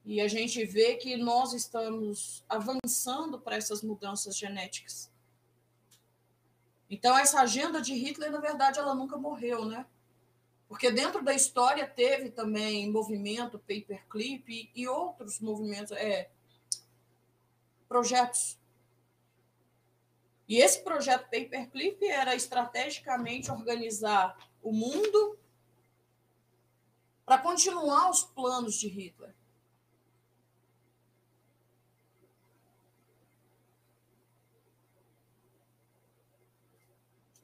[0.03, 5.09] E a gente vê que nós estamos avançando para essas mudanças genéticas.
[6.89, 9.85] Então, essa agenda de Hitler, na verdade, ela nunca morreu, né?
[10.67, 16.29] Porque dentro da história teve também movimento paperclip e outros movimentos, é,
[17.87, 18.59] projetos.
[20.47, 25.37] E esse projeto paperclip era estrategicamente organizar o mundo
[27.25, 29.36] para continuar os planos de Hitler.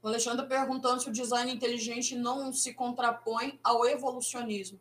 [0.04, 4.78] O Alexandre perguntando se o design inteligente não se contrapõe ao evolucionismo.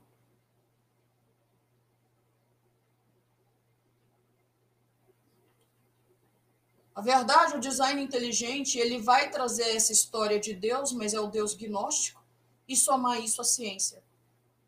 [6.92, 11.28] A verdade, o design inteligente, ele vai trazer essa história de Deus, mas é o
[11.28, 12.20] Deus gnóstico,
[12.68, 14.02] e somar isso à ciência.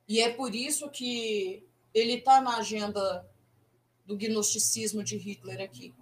[0.06, 3.28] E é por isso que ele está na agenda
[4.06, 5.92] do gnosticismo de Hitler aqui.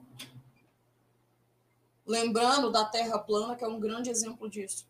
[2.13, 4.87] Lembrando da Terra plana, que é um grande exemplo disso.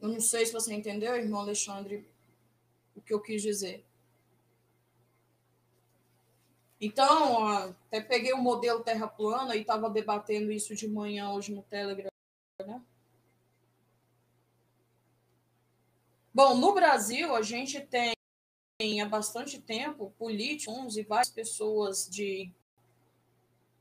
[0.00, 2.04] Eu não sei se você entendeu, irmão Alexandre,
[2.96, 3.86] o que eu quis dizer.
[6.80, 7.46] Então,
[7.86, 12.10] até peguei o modelo Terra plana e estava debatendo isso de manhã hoje no Telegram.
[12.66, 12.82] Né?
[16.34, 22.52] Bom, no Brasil, a gente tem há bastante tempo políticos e várias pessoas de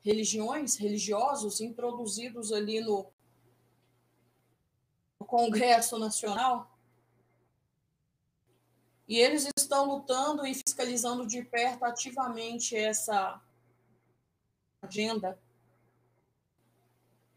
[0.08, 3.06] religiões, religiosos, introduzidos ali no,
[5.20, 6.72] no Congresso Nacional.
[9.06, 13.42] E eles estão lutando e fiscalizando de perto ativamente essa
[14.82, 15.38] agenda.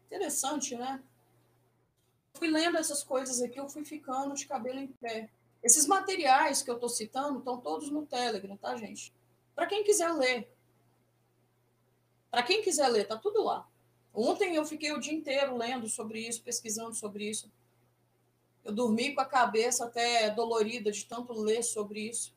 [0.05, 1.03] Interessante, né?
[2.35, 5.29] Fui lendo essas coisas aqui, eu fui ficando de cabelo em pé.
[5.61, 9.13] Esses materiais que eu estou citando estão todos no Telegram, tá, gente?
[9.53, 10.49] Para quem quiser ler.
[12.31, 13.67] Para quem quiser ler, tá tudo lá.
[14.13, 17.51] Ontem eu fiquei o dia inteiro lendo sobre isso, pesquisando sobre isso.
[18.63, 22.33] Eu dormi com a cabeça até dolorida de tanto ler sobre isso.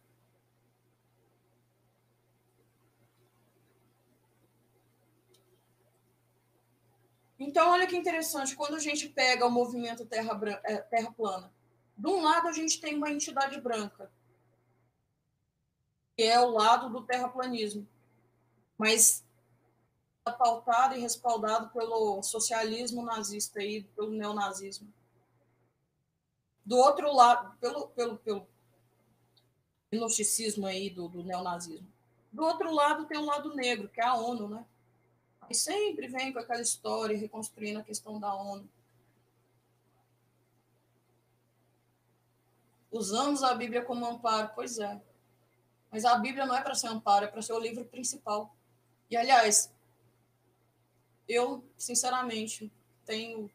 [7.38, 11.52] Então, olha que interessante, quando a gente pega o movimento Terra, é, terra Plana,
[11.96, 14.10] de um lado a gente tem uma entidade branca,
[16.16, 17.86] que é o lado do terraplanismo,
[18.78, 19.23] mas
[20.32, 24.90] pautado e respaldado pelo socialismo nazista e pelo neonazismo.
[26.64, 28.46] Do outro lado, pelo, pelo, pelo
[29.92, 31.86] gnosticismo aí do, do neonazismo.
[32.32, 34.64] Do outro lado tem o lado negro, que é a ONU, né?
[35.50, 38.66] E sempre vem com aquela história reconstruindo a questão da ONU.
[42.90, 45.00] Usamos a Bíblia como amparo, pois é.
[45.90, 48.54] Mas a Bíblia não é para ser amparo, é para ser o livro principal.
[49.10, 49.73] E, aliás,
[51.28, 52.72] eu, sinceramente,
[53.04, 53.50] tenho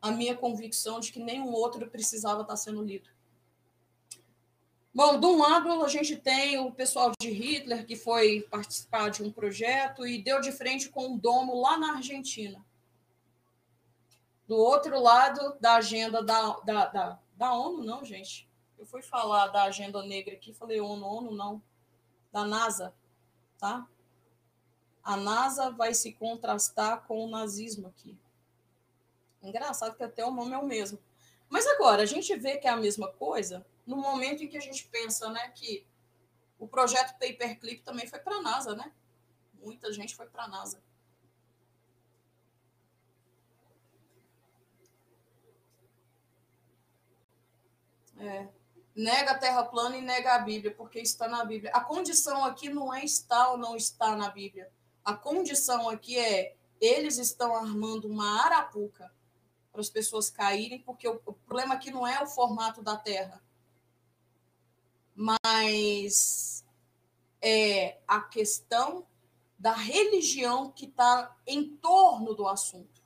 [0.00, 3.08] a minha convicção de que nenhum outro precisava estar sendo lido.
[4.94, 9.22] Bom, de um lado a gente tem o pessoal de Hitler que foi participar de
[9.22, 12.64] um projeto e deu de frente com um domo lá na Argentina.
[14.48, 18.48] Do outro lado da agenda da, da, da, da ONU, não, gente.
[18.78, 21.62] Eu fui falar da agenda negra aqui, falei ONU, ONU não.
[22.32, 22.94] Da NASA,
[23.58, 23.86] tá?
[25.06, 28.18] A NASA vai se contrastar com o nazismo aqui.
[29.40, 30.98] Engraçado que até o nome é o mesmo.
[31.48, 34.60] Mas agora, a gente vê que é a mesma coisa no momento em que a
[34.60, 35.86] gente pensa né, que
[36.58, 38.90] o projeto Paperclip também foi para a NASA, né?
[39.62, 40.82] Muita gente foi para a NASA.
[48.18, 48.48] É.
[48.92, 51.70] Nega a Terra plana e nega a Bíblia, porque está na Bíblia.
[51.70, 54.68] A condição aqui não é estar ou não estar na Bíblia.
[55.06, 59.10] A condição aqui é eles estão armando uma arapuca
[59.72, 63.40] para as pessoas caírem, porque o, o problema aqui não é o formato da Terra
[65.16, 66.62] mas
[67.40, 69.06] é a questão
[69.58, 73.02] da religião que está em torno do assunto,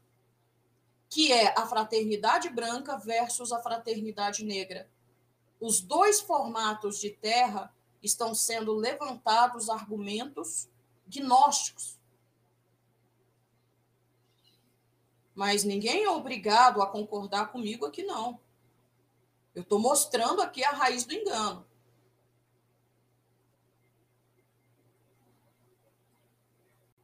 [1.08, 4.90] que é a fraternidade branca versus a fraternidade negra.
[5.60, 7.72] Os dois formatos de terra
[8.02, 10.68] estão sendo levantados argumentos
[11.10, 11.98] gnósticos.
[15.34, 18.40] Mas ninguém é obrigado a concordar comigo aqui, não.
[19.54, 21.66] Eu estou mostrando aqui a raiz do engano.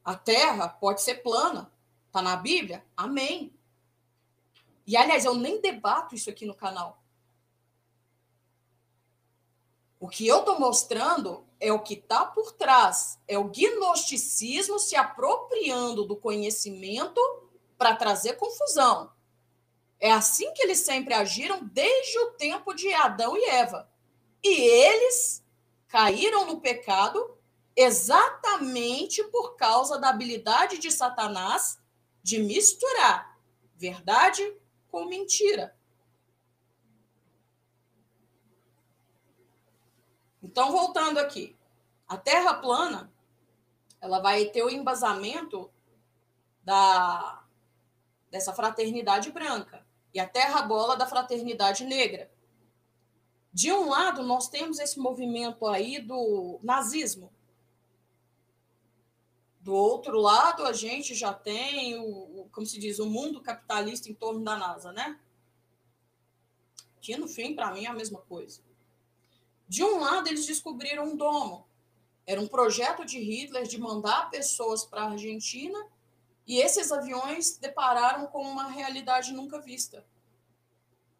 [0.04, 1.72] A terra pode ser plana.
[2.06, 2.84] Está na Bíblia?
[2.96, 3.52] Amém.
[4.86, 7.02] E, aliás, eu nem debato isso aqui no canal.
[9.98, 13.18] O que eu estou mostrando é o que está por trás.
[13.26, 17.20] É o gnosticismo se apropriando do conhecimento
[17.78, 19.10] para trazer confusão.
[19.98, 23.90] É assim que eles sempre agiram desde o tempo de Adão e Eva.
[24.42, 25.42] E eles
[25.88, 27.36] caíram no pecado
[27.74, 31.78] exatamente por causa da habilidade de Satanás
[32.22, 33.38] de misturar
[33.76, 34.56] verdade
[34.88, 35.75] com mentira.
[40.56, 41.54] Então, voltando aqui,
[42.08, 43.12] a Terra plana,
[44.00, 45.70] ela vai ter o embasamento
[46.64, 47.44] da
[48.30, 52.32] dessa fraternidade branca e a Terra bola da fraternidade negra.
[53.52, 57.30] De um lado, nós temos esse movimento aí do nazismo,
[59.60, 64.14] do outro lado, a gente já tem o, como se diz, o mundo capitalista em
[64.14, 65.20] torno da NASA, né?
[66.98, 68.64] Que no fim, para mim, é a mesma coisa.
[69.68, 71.66] De um lado, eles descobriram um domo.
[72.26, 75.86] Era um projeto de Hitler de mandar pessoas para a Argentina
[76.46, 80.04] e esses aviões depararam com uma realidade nunca vista.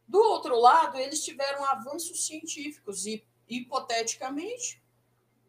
[0.06, 4.80] Do outro lado, eles tiveram avanços científicos e, hipoteticamente,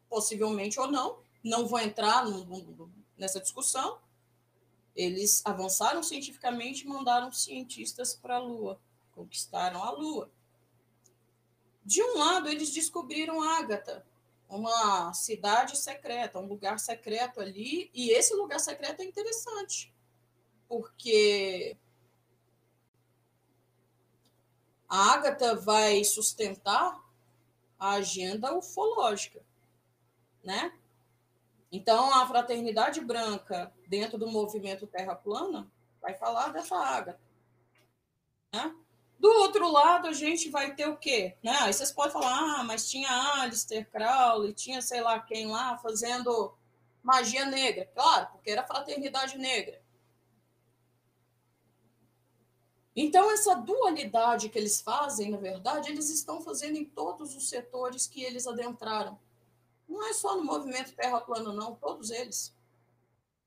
[0.09, 3.99] possivelmente ou não, não vou entrar no, no, nessa discussão.
[4.95, 10.31] Eles avançaram cientificamente e mandaram cientistas para a Lua, conquistaram a Lua.
[11.87, 14.05] De um lado, eles descobriram Ágata,
[14.49, 19.95] uma cidade secreta, um lugar secreto ali, e esse lugar secreto é interessante,
[20.67, 21.77] porque
[24.89, 27.01] a Ágata vai sustentar
[27.79, 29.41] a agenda ufológica,
[30.43, 30.77] né?
[31.71, 37.21] Então, a fraternidade branca, dentro do movimento Terra Plana, vai falar dessa Ágata.
[38.53, 38.75] Né?
[39.19, 41.35] Do outro lado, a gente vai ter o quê?
[41.41, 41.57] Né?
[41.61, 43.09] Aí vocês podem falar, ah, mas tinha
[43.41, 46.53] Alistair Crowley, tinha sei lá quem lá fazendo
[47.01, 47.89] magia negra.
[47.95, 49.81] Claro, porque era fraternidade negra.
[52.95, 58.07] Então, essa dualidade que eles fazem, na verdade, eles estão fazendo em todos os setores
[58.07, 59.19] que eles adentraram.
[59.87, 62.53] Não é só no movimento Terra Plana, não, todos eles.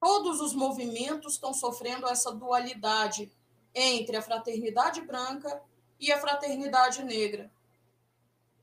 [0.01, 3.31] Todos os movimentos estão sofrendo essa dualidade
[3.75, 5.63] entre a fraternidade branca
[5.99, 7.51] e a fraternidade negra.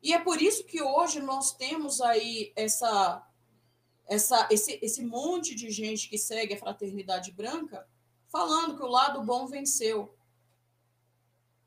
[0.02, 3.26] E é por isso que hoje nós temos aí essa,
[4.08, 7.88] essa, esse, esse monte de gente que segue a fraternidade branca
[8.28, 10.14] falando que o lado bom venceu.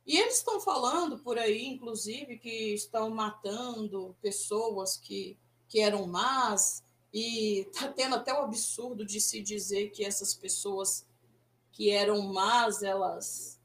[0.07, 5.39] E eles estão falando por aí, inclusive, que estão matando pessoas que,
[5.69, 11.07] que eram más, e está tendo até o absurdo de se dizer que essas pessoas
[11.81, 13.59] que eram más, elas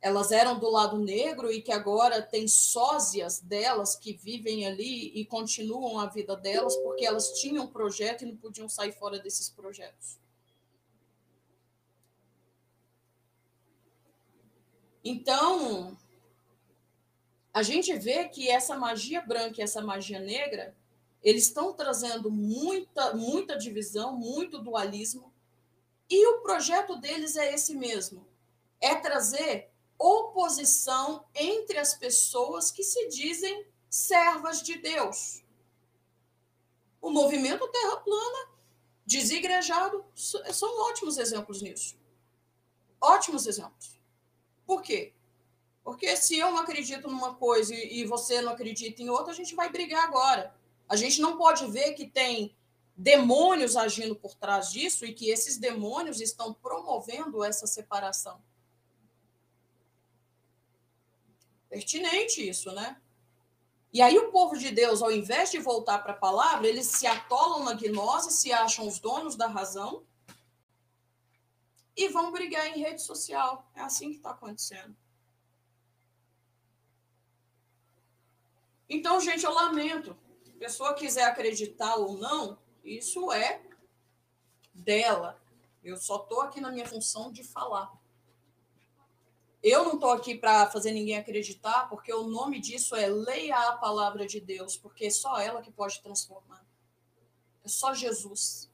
[0.00, 5.24] elas eram do lado negro e que agora tem sósias delas que vivem ali e
[5.24, 9.48] continuam a vida delas porque elas tinham um projeto e não podiam sair fora desses
[9.48, 10.18] projetos.
[15.04, 15.96] Então,
[17.54, 20.74] a gente vê que essa magia branca e essa magia negra,
[21.22, 25.31] eles estão trazendo muita, muita divisão, muito dualismo,
[26.12, 28.28] e o projeto deles é esse mesmo:
[28.78, 35.42] é trazer oposição entre as pessoas que se dizem servas de Deus.
[37.00, 38.50] O movimento Terra Plana,
[39.06, 41.96] desigrejado, são ótimos exemplos nisso.
[43.00, 43.98] Ótimos exemplos.
[44.66, 45.14] Por quê?
[45.82, 49.54] Porque se eu não acredito numa coisa e você não acredita em outra, a gente
[49.54, 50.54] vai brigar agora.
[50.86, 52.54] A gente não pode ver que tem
[53.02, 58.40] demônios agindo por trás disso e que esses demônios estão promovendo essa separação.
[61.68, 63.00] Pertinente isso, né?
[63.92, 67.04] E aí o povo de Deus, ao invés de voltar para a palavra, eles se
[67.04, 70.06] atolam na gnose, se acham os donos da razão
[71.96, 73.68] e vão brigar em rede social.
[73.74, 74.96] É assim que está acontecendo.
[78.88, 80.16] Então, gente, eu lamento.
[80.54, 83.62] A pessoa quiser acreditar ou não, isso é
[84.74, 85.40] dela.
[85.82, 87.92] Eu só estou aqui na minha função de falar.
[89.62, 93.76] Eu não estou aqui para fazer ninguém acreditar, porque o nome disso é leia a
[93.76, 96.66] palavra de Deus, porque é só ela que pode transformar.
[97.64, 98.68] É só Jesus.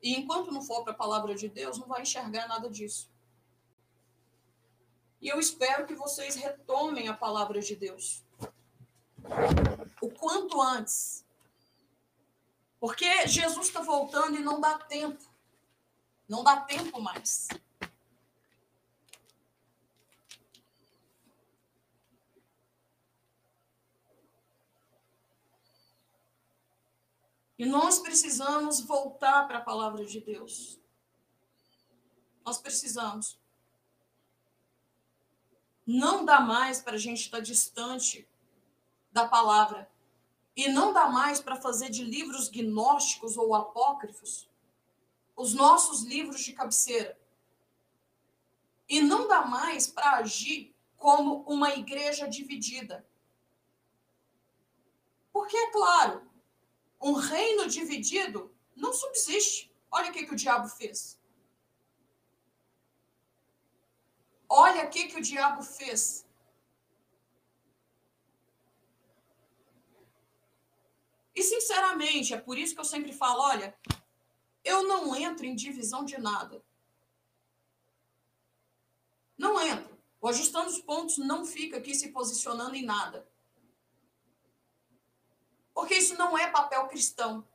[0.00, 3.10] E enquanto não for para a palavra de Deus, não vai enxergar nada disso.
[5.20, 8.24] E eu espero que vocês retomem a palavra de Deus.
[10.00, 11.25] O quanto antes.
[12.78, 15.24] Porque Jesus está voltando e não dá tempo.
[16.28, 17.48] Não dá tempo mais.
[27.58, 30.78] E nós precisamos voltar para a palavra de Deus.
[32.44, 33.38] Nós precisamos.
[35.86, 38.28] Não dá mais para a gente estar distante
[39.10, 39.90] da palavra.
[40.56, 44.48] E não dá mais para fazer de livros gnósticos ou apócrifos
[45.36, 47.16] os nossos livros de cabeceira.
[48.88, 53.06] E não dá mais para agir como uma igreja dividida.
[55.30, 56.26] Porque, é claro,
[57.00, 59.70] um reino dividido não subsiste.
[59.90, 61.20] Olha o que, que o diabo fez.
[64.48, 66.25] Olha o que, que o diabo fez.
[71.36, 73.78] E, sinceramente, é por isso que eu sempre falo: olha,
[74.64, 76.64] eu não entro em divisão de nada.
[79.36, 79.96] Não entro.
[80.18, 83.28] O Ajustando os Pontos não fica aqui se posicionando em nada.
[85.74, 87.46] Porque isso não é papel cristão.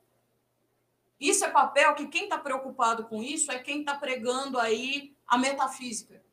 [1.18, 5.36] Isso é papel que quem está preocupado com isso é quem está pregando aí a
[5.36, 6.24] metafísica.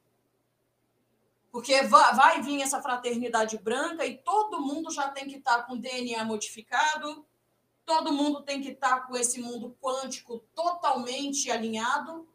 [1.52, 5.78] Porque vai, vir essa fraternidade branca e todo mundo já tem que estar tá com
[5.78, 7.26] DNA modificado,
[7.90, 12.30] todo mundo tem que estar tá com esse mundo quântico totalmente alinhado.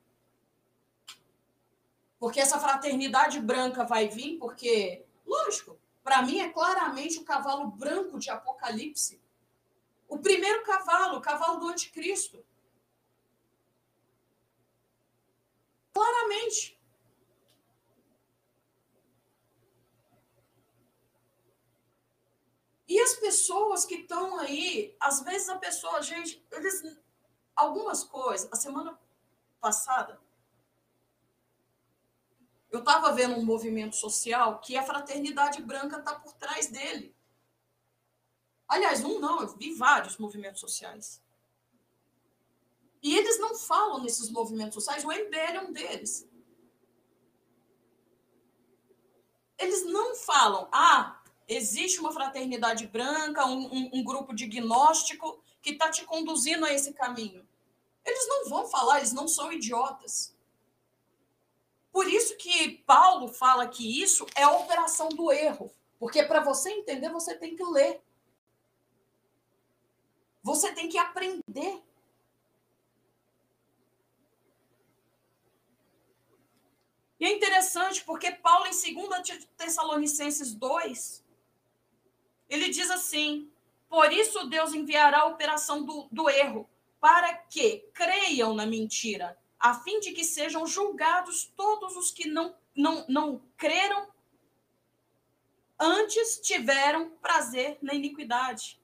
[2.18, 8.18] Porque essa fraternidade branca vai vir, porque, lógico, para mim é claramente o cavalo branco
[8.18, 9.22] de Apocalipse
[10.09, 12.44] O primeiro cavalo, o cavalo do anticristo.
[15.93, 16.76] Claramente.
[22.94, 26.96] E as pessoas que estão aí, às vezes a pessoa, gente, eles
[27.56, 28.96] algumas coisas, a semana
[29.60, 30.20] passada
[32.70, 37.12] eu estava vendo um movimento social que a fraternidade branca está por trás dele.
[38.68, 41.20] Aliás, um não, eu vi vários movimentos sociais.
[43.02, 46.28] E eles não falam nesses movimentos sociais, o MBL é um deles.
[49.58, 51.13] Eles não falam, ah,
[51.46, 56.72] existe uma fraternidade branca, um, um, um grupo de gnóstico que está te conduzindo a
[56.72, 57.46] esse caminho.
[58.04, 60.34] Eles não vão falar, eles não são idiotas.
[61.90, 65.72] Por isso que Paulo fala que isso é a operação do erro.
[65.98, 68.02] Porque para você entender, você tem que ler.
[70.42, 71.82] Você tem que aprender.
[77.18, 81.23] E é interessante porque Paulo, em 2 Tessalonicenses 2,
[82.48, 83.50] ele diz assim:
[83.88, 86.68] Por isso Deus enviará a operação do, do erro,
[87.00, 92.54] para que creiam na mentira, a fim de que sejam julgados todos os que não,
[92.74, 94.08] não, não creram
[95.78, 98.80] antes tiveram prazer na iniquidade.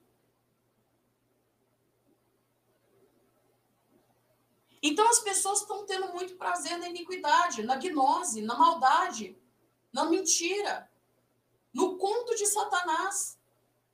[4.83, 9.37] Então as pessoas estão tendo muito prazer na iniquidade, na gnose, na maldade,
[9.93, 10.89] na mentira,
[11.71, 13.39] no conto de Satanás,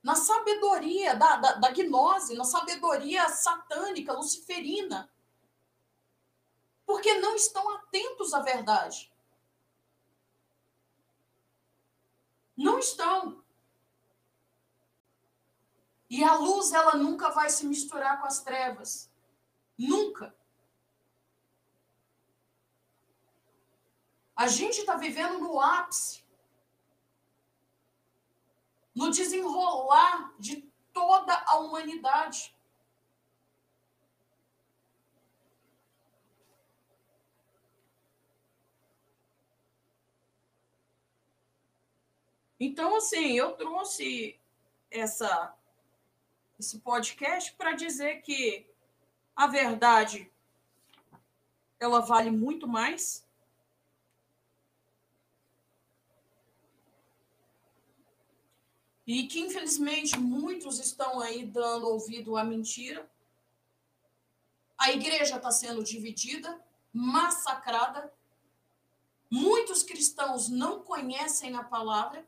[0.08, 5.12] na sabedoria da, da, da gnose, na sabedoria satânica, luciferina.
[6.86, 9.12] Porque não estão atentos à verdade.
[12.56, 13.44] Não estão.
[16.08, 19.10] E a luz, ela nunca vai se misturar com as trevas.
[19.76, 20.34] Nunca.
[24.34, 26.24] A gente está vivendo no ápice,
[28.98, 32.52] no desenrolar de toda a humanidade.
[42.58, 44.36] Então, assim, eu trouxe
[44.90, 45.54] essa,
[46.58, 48.68] esse podcast para dizer que
[49.36, 50.28] a verdade
[51.78, 53.24] ela vale muito mais
[59.08, 63.10] E que, infelizmente, muitos estão aí dando ouvido à mentira.
[64.76, 66.62] A igreja está sendo dividida,
[66.92, 68.12] massacrada.
[69.30, 72.22] Muitos cristãos não conhecem a palavra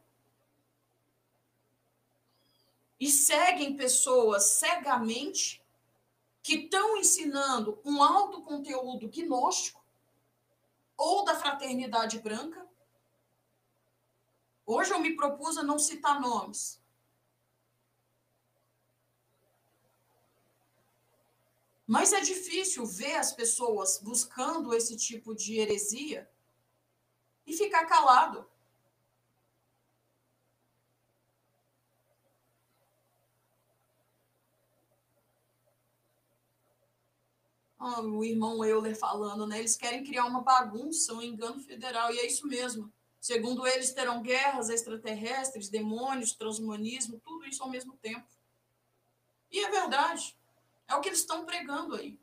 [2.98, 5.62] e seguem pessoas cegamente
[6.42, 9.84] que estão ensinando um alto conteúdo gnóstico
[10.96, 12.59] ou da fraternidade branca
[14.72, 16.80] Hoje eu me propus a não citar nomes.
[21.84, 26.30] Mas é difícil ver as pessoas buscando esse tipo de heresia
[27.44, 28.48] e ficar calado.
[37.76, 39.58] Ah, o irmão Euler falando, né?
[39.58, 42.92] Eles querem criar uma bagunça, um engano federal, e é isso mesmo.
[43.20, 48.26] Segundo eles, terão guerras extraterrestres, demônios, transhumanismo, tudo isso ao mesmo tempo.
[49.50, 50.36] E é verdade.
[50.88, 52.18] É o que eles estão pregando aí.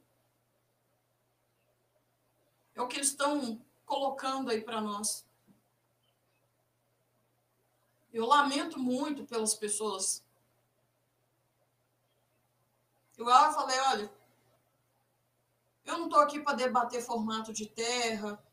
[2.74, 5.26] É o que eles estão colocando aí para nós.
[8.12, 10.26] Eu lamento muito pelas pessoas.
[13.18, 14.12] Eu falei, olha,
[15.86, 18.44] eu não estou aqui para debater formato de terra,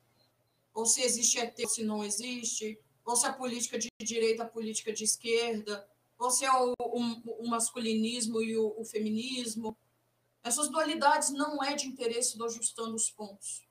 [0.74, 4.48] ou se existe ET ou se não existe, ou se a política de direita a
[4.48, 5.88] política de esquerda,
[6.18, 9.76] ou se é o, o, o masculinismo e o, o, feminismo.
[10.42, 13.66] Essas dualidades não é de interesse do Ajustando os Pontos.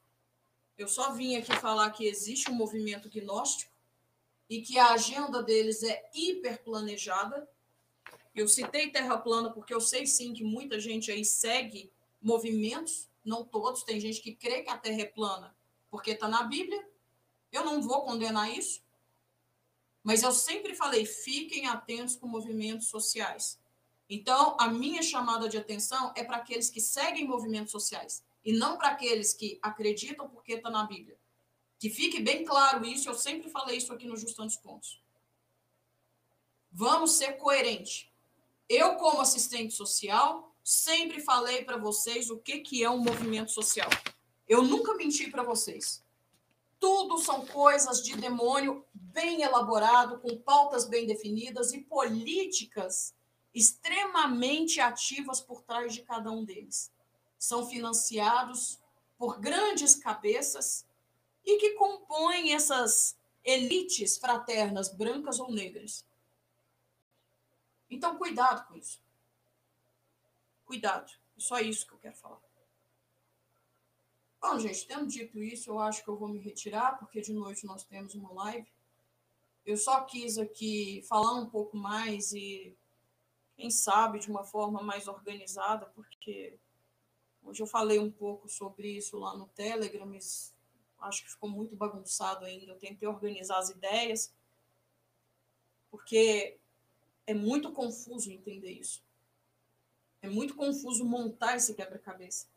[0.78, 3.72] Eu só vim aqui falar que existe um movimento gnóstico
[4.50, 7.48] e que a agenda deles é hiperplanejada.
[8.34, 13.44] Eu citei Terra Plana porque eu sei sim que muita gente aí segue movimentos, não
[13.44, 15.56] todos, tem gente que crê que a Terra é plana
[15.94, 16.84] porque está na Bíblia,
[17.54, 18.84] eu não vou condenar isso,
[20.04, 23.58] mas eu sempre falei: fiquem atentos com movimentos sociais.
[24.10, 28.78] Então, a minha chamada de atenção é para aqueles que seguem movimentos sociais e não
[28.78, 31.18] para aqueles que acreditam porque está na Bíblia.
[31.80, 35.02] Que fique bem claro isso, eu sempre falei isso aqui no Justando os Pontos.
[36.72, 38.10] Vamos ser coerentes.
[38.68, 43.90] Eu, como assistente social, sempre falei para vocês o que, que é um movimento social.
[44.48, 46.03] Eu nunca menti para vocês.
[46.84, 53.16] Tudo são coisas de demônio bem elaborado, com pautas bem definidas e políticas
[53.54, 56.92] extremamente ativas por trás de cada um deles.
[57.40, 58.82] São financiados
[59.18, 60.86] por grandes cabeças
[61.46, 66.06] e que compõem essas elites fraternas, brancas ou negras.
[67.90, 69.00] Então, cuidado com isso.
[70.66, 71.14] Cuidado.
[71.38, 72.42] É só isso que eu quero falar.
[74.44, 77.66] Bom, gente, tendo dito isso, eu acho que eu vou me retirar, porque de noite
[77.66, 78.68] nós temos uma live.
[79.66, 82.76] Eu só quis aqui falar um pouco mais e,
[83.56, 86.60] quem sabe, de uma forma mais organizada, porque
[87.42, 90.54] hoje eu falei um pouco sobre isso lá no Telegram, mas
[91.00, 92.74] acho que ficou muito bagunçado ainda.
[92.74, 94.36] Eu tentei organizar as ideias,
[95.90, 96.58] porque
[97.26, 99.02] é muito confuso entender isso.
[100.22, 102.53] É muito confuso montar esse quebra-cabeça.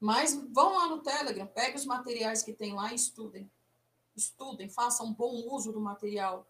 [0.00, 3.50] Mas vão lá no Telegram, peguem os materiais que tem lá e estudem.
[4.16, 6.46] Estudem, façam bom uso do material.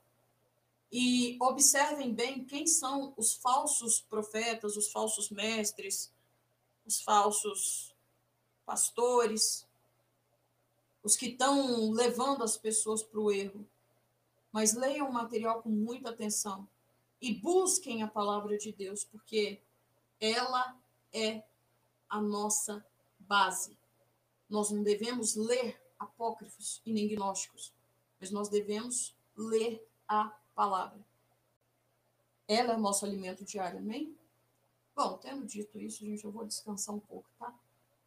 [0.92, 6.12] E observem bem quem são os falsos profetas, os falsos mestres,
[6.86, 7.92] os falsos
[8.64, 9.66] pastores,
[11.02, 13.68] os que estão levando as pessoas para o erro.
[14.52, 16.68] Mas leiam o material com muita atenção
[17.20, 19.60] e busquem a palavra de Deus, porque
[20.20, 20.76] ela
[21.12, 21.42] é
[22.08, 22.84] a nossa
[23.30, 23.78] base.
[24.48, 27.72] Nós não devemos ler apócrifos e nem gnósticos,
[28.18, 30.98] mas nós devemos ler a palavra.
[32.48, 34.18] Ela é o nosso alimento diário, amém?
[34.96, 37.54] Bom, tendo dito isso, gente, eu vou descansar um pouco, tá?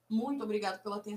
[0.10, 1.12] Muito obrigado pela atenção.